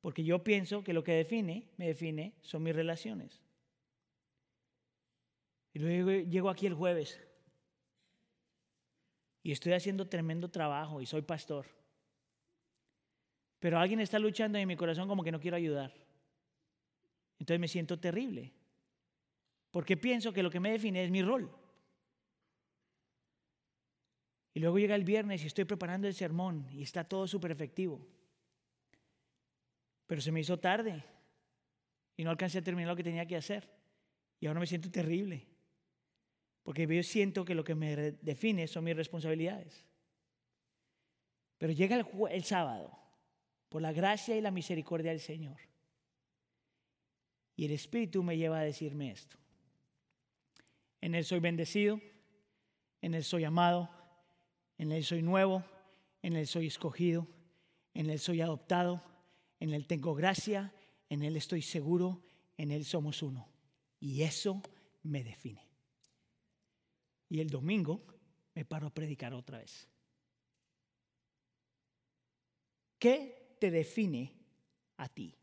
[0.00, 3.42] Porque yo pienso que lo que define, me define, son mis relaciones.
[5.72, 7.20] Y luego llego aquí el jueves.
[9.42, 11.66] Y estoy haciendo tremendo trabajo y soy pastor.
[13.58, 15.92] Pero alguien está luchando en mi corazón como que no quiero ayudar.
[17.38, 18.52] Entonces me siento terrible.
[19.70, 21.50] Porque pienso que lo que me define es mi rol.
[24.52, 28.04] Y luego llega el viernes y estoy preparando el sermón y está todo súper efectivo.
[30.10, 31.04] Pero se me hizo tarde
[32.16, 33.70] y no alcancé a terminar lo que tenía que hacer.
[34.40, 35.46] Y ahora me siento terrible.
[36.64, 39.86] Porque yo siento que lo que me define son mis responsabilidades.
[41.58, 42.90] Pero llega el, el sábado,
[43.68, 45.60] por la gracia y la misericordia del Señor.
[47.54, 49.38] Y el Espíritu me lleva a decirme esto.
[51.00, 52.00] En Él soy bendecido,
[53.00, 53.88] en Él soy amado,
[54.76, 55.62] en Él soy nuevo,
[56.20, 57.28] en Él soy escogido,
[57.94, 59.08] en Él soy adoptado,
[59.60, 60.72] en Él tengo gracia,
[61.08, 62.22] en Él estoy seguro,
[62.56, 63.46] en Él somos uno.
[64.00, 64.62] Y eso
[65.02, 65.66] me define.
[67.28, 68.02] Y el domingo
[68.54, 69.86] me paro a predicar otra vez.
[72.98, 74.32] ¿Qué te define
[74.96, 75.34] a ti?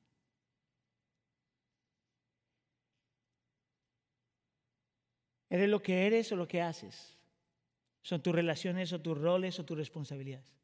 [5.50, 7.16] ¿Eres lo que eres o lo que haces?
[8.02, 10.57] ¿Son tus relaciones o tus roles o tus responsabilidades?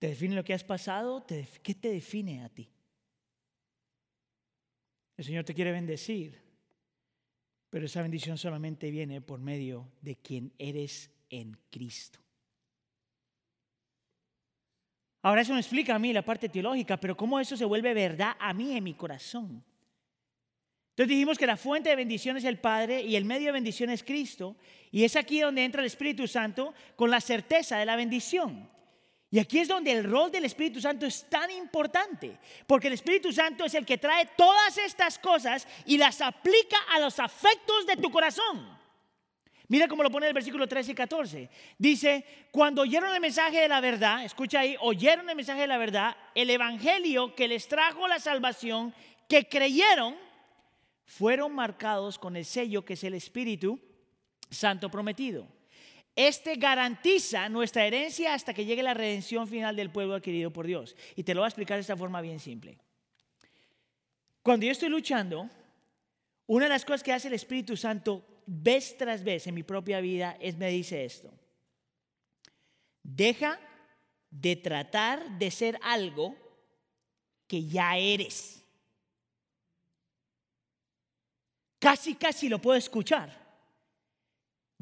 [0.00, 1.26] ¿Te define lo que has pasado?
[1.62, 2.66] ¿Qué te define a ti?
[5.18, 6.40] El Señor te quiere bendecir,
[7.68, 12.18] pero esa bendición solamente viene por medio de quien eres en Cristo.
[15.20, 18.36] Ahora eso me explica a mí la parte teológica, pero cómo eso se vuelve verdad
[18.40, 19.62] a mí en mi corazón.
[20.92, 23.90] Entonces dijimos que la fuente de bendición es el Padre y el medio de bendición
[23.90, 24.56] es Cristo.
[24.90, 28.79] Y es aquí donde entra el Espíritu Santo con la certeza de la bendición.
[29.32, 33.32] Y aquí es donde el rol del Espíritu Santo es tan importante, porque el Espíritu
[33.32, 37.96] Santo es el que trae todas estas cosas y las aplica a los afectos de
[37.96, 38.80] tu corazón.
[39.68, 41.48] Mira cómo lo pone el versículo 13 y 14.
[41.78, 45.78] Dice, cuando oyeron el mensaje de la verdad, escucha ahí, oyeron el mensaje de la
[45.78, 48.92] verdad, el Evangelio que les trajo la salvación,
[49.28, 50.16] que creyeron,
[51.04, 53.78] fueron marcados con el sello que es el Espíritu
[54.50, 55.59] Santo prometido.
[56.16, 60.96] Este garantiza nuestra herencia hasta que llegue la redención final del pueblo adquirido por Dios.
[61.16, 62.78] Y te lo voy a explicar de esta forma bien simple.
[64.42, 65.48] Cuando yo estoy luchando,
[66.46, 70.00] una de las cosas que hace el Espíritu Santo vez tras vez en mi propia
[70.00, 71.32] vida es me dice esto.
[73.02, 73.60] Deja
[74.30, 76.36] de tratar de ser algo
[77.46, 78.64] que ya eres.
[81.78, 83.39] Casi, casi lo puedo escuchar.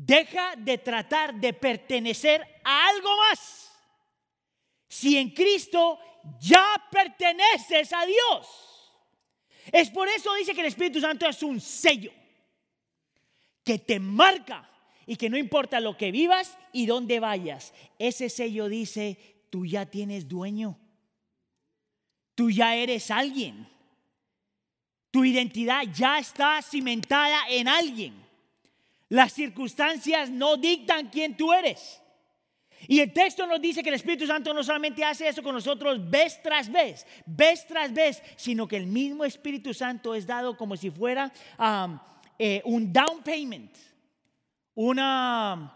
[0.01, 3.73] Deja de tratar de pertenecer a algo más.
[4.87, 5.99] Si en Cristo
[6.39, 8.47] ya perteneces a Dios.
[9.73, 12.13] Es por eso dice que el Espíritu Santo es un sello
[13.65, 14.71] que te marca
[15.05, 19.19] y que no importa lo que vivas y dónde vayas, ese sello dice,
[19.51, 20.79] tú ya tienes dueño,
[22.37, 23.69] tú ya eres alguien,
[25.11, 28.28] tu identidad ya está cimentada en alguien.
[29.09, 32.03] Las circunstancias no dictan quién tú eres.
[32.87, 35.99] Y el texto nos dice que el Espíritu Santo no solamente hace eso con nosotros
[36.09, 40.77] vez tras vez, vez tras vez, sino que el mismo Espíritu Santo es dado como
[40.77, 41.33] si fuera
[42.39, 43.73] eh, un down payment,
[44.75, 45.75] una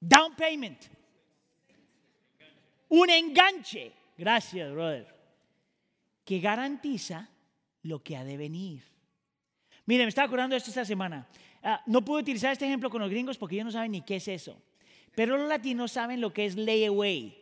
[0.00, 0.80] down payment,
[2.88, 5.06] un enganche, gracias, brother,
[6.24, 7.28] que garantiza
[7.82, 8.93] lo que ha de venir.
[9.86, 11.26] Mire, me estaba acordando esto esta semana.
[11.62, 14.16] Ah, no puedo utilizar este ejemplo con los gringos porque ellos no saben ni qué
[14.16, 14.60] es eso.
[15.14, 17.36] Pero los latinos saben lo que es layaway.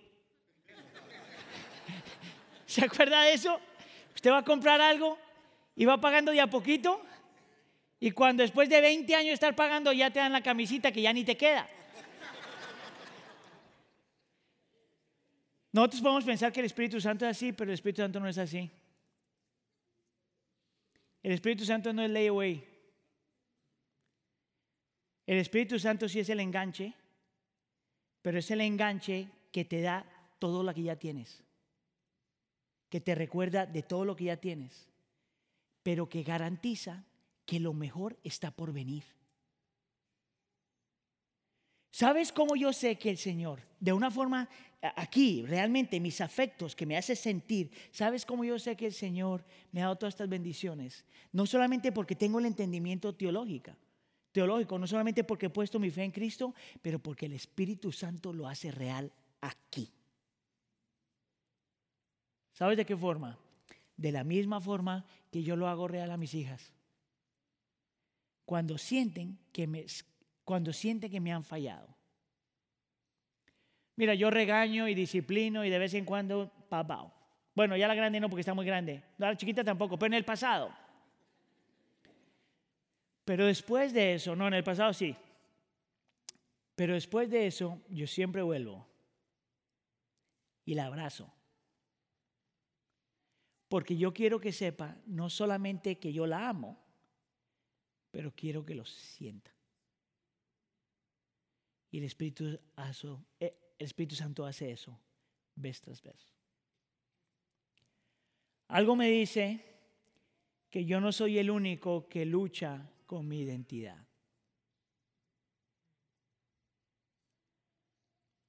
[2.66, 3.61] ¿Se acuerda de eso?
[4.14, 5.18] Usted va a comprar algo
[5.74, 7.01] y va pagando de a poquito
[7.99, 11.03] y cuando después de 20 años de estar pagando ya te dan la camisita que
[11.03, 11.68] ya ni te queda.
[15.72, 18.36] Nosotros podemos pensar que el Espíritu Santo es así, pero el Espíritu Santo no es
[18.36, 18.70] así.
[21.23, 22.64] El Espíritu Santo no es layaway.
[25.27, 26.95] El Espíritu Santo sí es el enganche,
[28.23, 30.05] pero es el enganche que te da
[30.39, 31.45] todo lo que ya tienes,
[32.89, 34.89] que te recuerda de todo lo que ya tienes,
[35.83, 37.05] pero que garantiza
[37.47, 39.05] que lo mejor está por venir.
[41.93, 44.49] ¿Sabes cómo yo sé que el Señor, de una forma
[44.97, 49.45] aquí, realmente mis afectos que me hace sentir, ¿sabes cómo yo sé que el Señor
[49.72, 51.05] me ha dado todas estas bendiciones?
[51.32, 53.76] No solamente porque tengo el entendimiento teológico,
[54.32, 58.32] teológico, no solamente porque he puesto mi fe en Cristo, pero porque el Espíritu Santo
[58.32, 59.12] lo hace real
[59.43, 59.93] aquí.
[62.55, 63.38] ¿Sabes de qué forma?
[63.99, 66.72] De la misma forma que yo lo hago real a mis hijas
[68.47, 69.86] cuando sienten que me,
[70.45, 71.88] cuando sienten que me han fallado.
[73.97, 77.12] Mira, yo regaño y disciplino y de vez en cuando papao.
[77.55, 79.05] Bueno, ya la grande no porque está muy grande.
[79.18, 80.74] La chiquita tampoco, pero en el pasado.
[83.24, 85.14] Pero después de eso, no, en el pasado sí.
[86.74, 88.86] Pero después de eso, yo siempre vuelvo
[90.64, 91.32] y la abrazo.
[93.68, 96.78] Porque yo quiero que sepa no solamente que yo la amo,
[98.11, 99.51] pero quiero que lo sienta.
[101.93, 102.59] Y el Espíritu,
[103.38, 104.99] eh, el Espíritu Santo hace eso
[105.55, 106.32] vez tras vez.
[108.68, 109.62] Algo me dice
[110.70, 114.03] que yo no soy el único que lucha con mi identidad.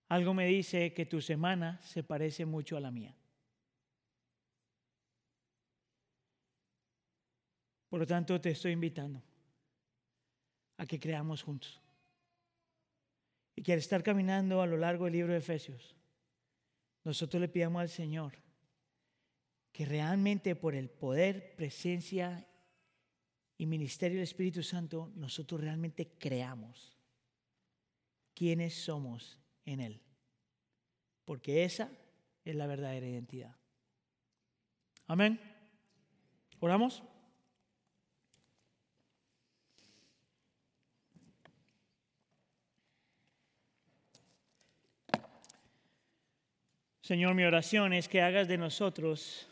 [0.08, 3.14] Algo me dice que tu semana se parece mucho a la mía.
[7.90, 9.22] Por lo tanto, te estoy invitando
[10.78, 11.83] a que creamos juntos.
[13.56, 15.96] Y que al estar caminando a lo largo del libro de Efesios,
[17.04, 18.34] nosotros le pidamos al Señor
[19.72, 22.48] que realmente por el poder, presencia
[23.58, 26.98] y ministerio del Espíritu Santo, nosotros realmente creamos
[28.34, 30.02] quiénes somos en Él.
[31.26, 31.92] Porque esa
[32.46, 33.56] es la verdadera identidad.
[35.08, 35.40] Amén.
[36.60, 37.04] ¿Oramos?
[47.04, 49.46] Señor, mi oración es que hagas de nosotros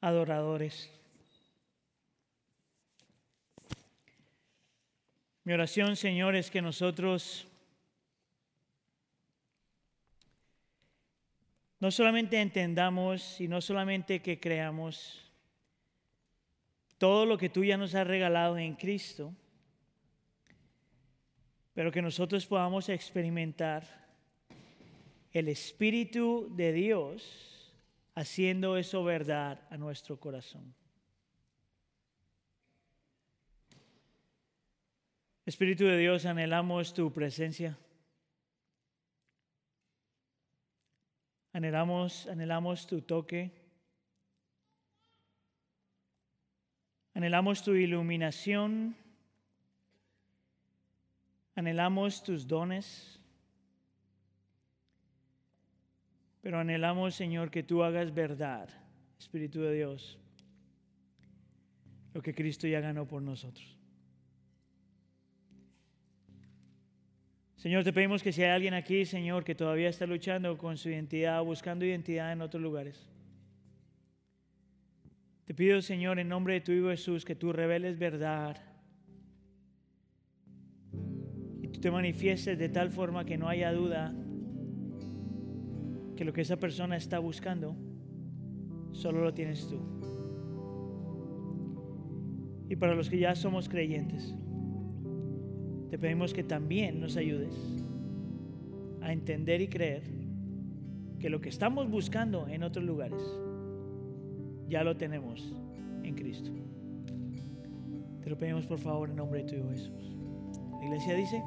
[0.00, 0.90] adoradores.
[5.44, 7.46] Mi oración, Señor, es que nosotros
[11.78, 15.24] no solamente entendamos y no solamente que creamos
[16.98, 19.32] todo lo que tú ya nos has regalado en Cristo,
[21.74, 24.07] pero que nosotros podamos experimentar
[25.32, 27.72] el Espíritu de Dios
[28.14, 30.74] haciendo eso verdad a nuestro corazón.
[35.46, 37.78] Espíritu de Dios, anhelamos tu presencia.
[41.52, 43.50] Anhelamos, anhelamos tu toque.
[47.14, 48.94] Anhelamos tu iluminación.
[51.54, 53.17] Anhelamos tus dones.
[56.40, 58.68] Pero anhelamos, Señor, que tú hagas verdad,
[59.18, 60.18] Espíritu de Dios,
[62.14, 63.76] lo que Cristo ya ganó por nosotros.
[67.56, 70.90] Señor, te pedimos que si hay alguien aquí, Señor, que todavía está luchando con su
[70.90, 73.10] identidad, buscando identidad en otros lugares.
[75.44, 78.56] Te pido, Señor, en nombre de tu Hijo Jesús, que tú reveles verdad.
[81.60, 84.14] Y tú te manifiestes de tal forma que no haya duda
[86.18, 87.76] que lo que esa persona está buscando,
[88.90, 89.78] solo lo tienes tú.
[92.68, 94.34] Y para los que ya somos creyentes,
[95.88, 97.54] te pedimos que también nos ayudes
[99.00, 100.02] a entender y creer
[101.20, 103.22] que lo que estamos buscando en otros lugares
[104.66, 105.54] ya lo tenemos
[106.02, 106.50] en Cristo.
[108.24, 110.16] Te lo pedimos por favor en nombre de tu Jesús.
[110.80, 111.40] La iglesia dice...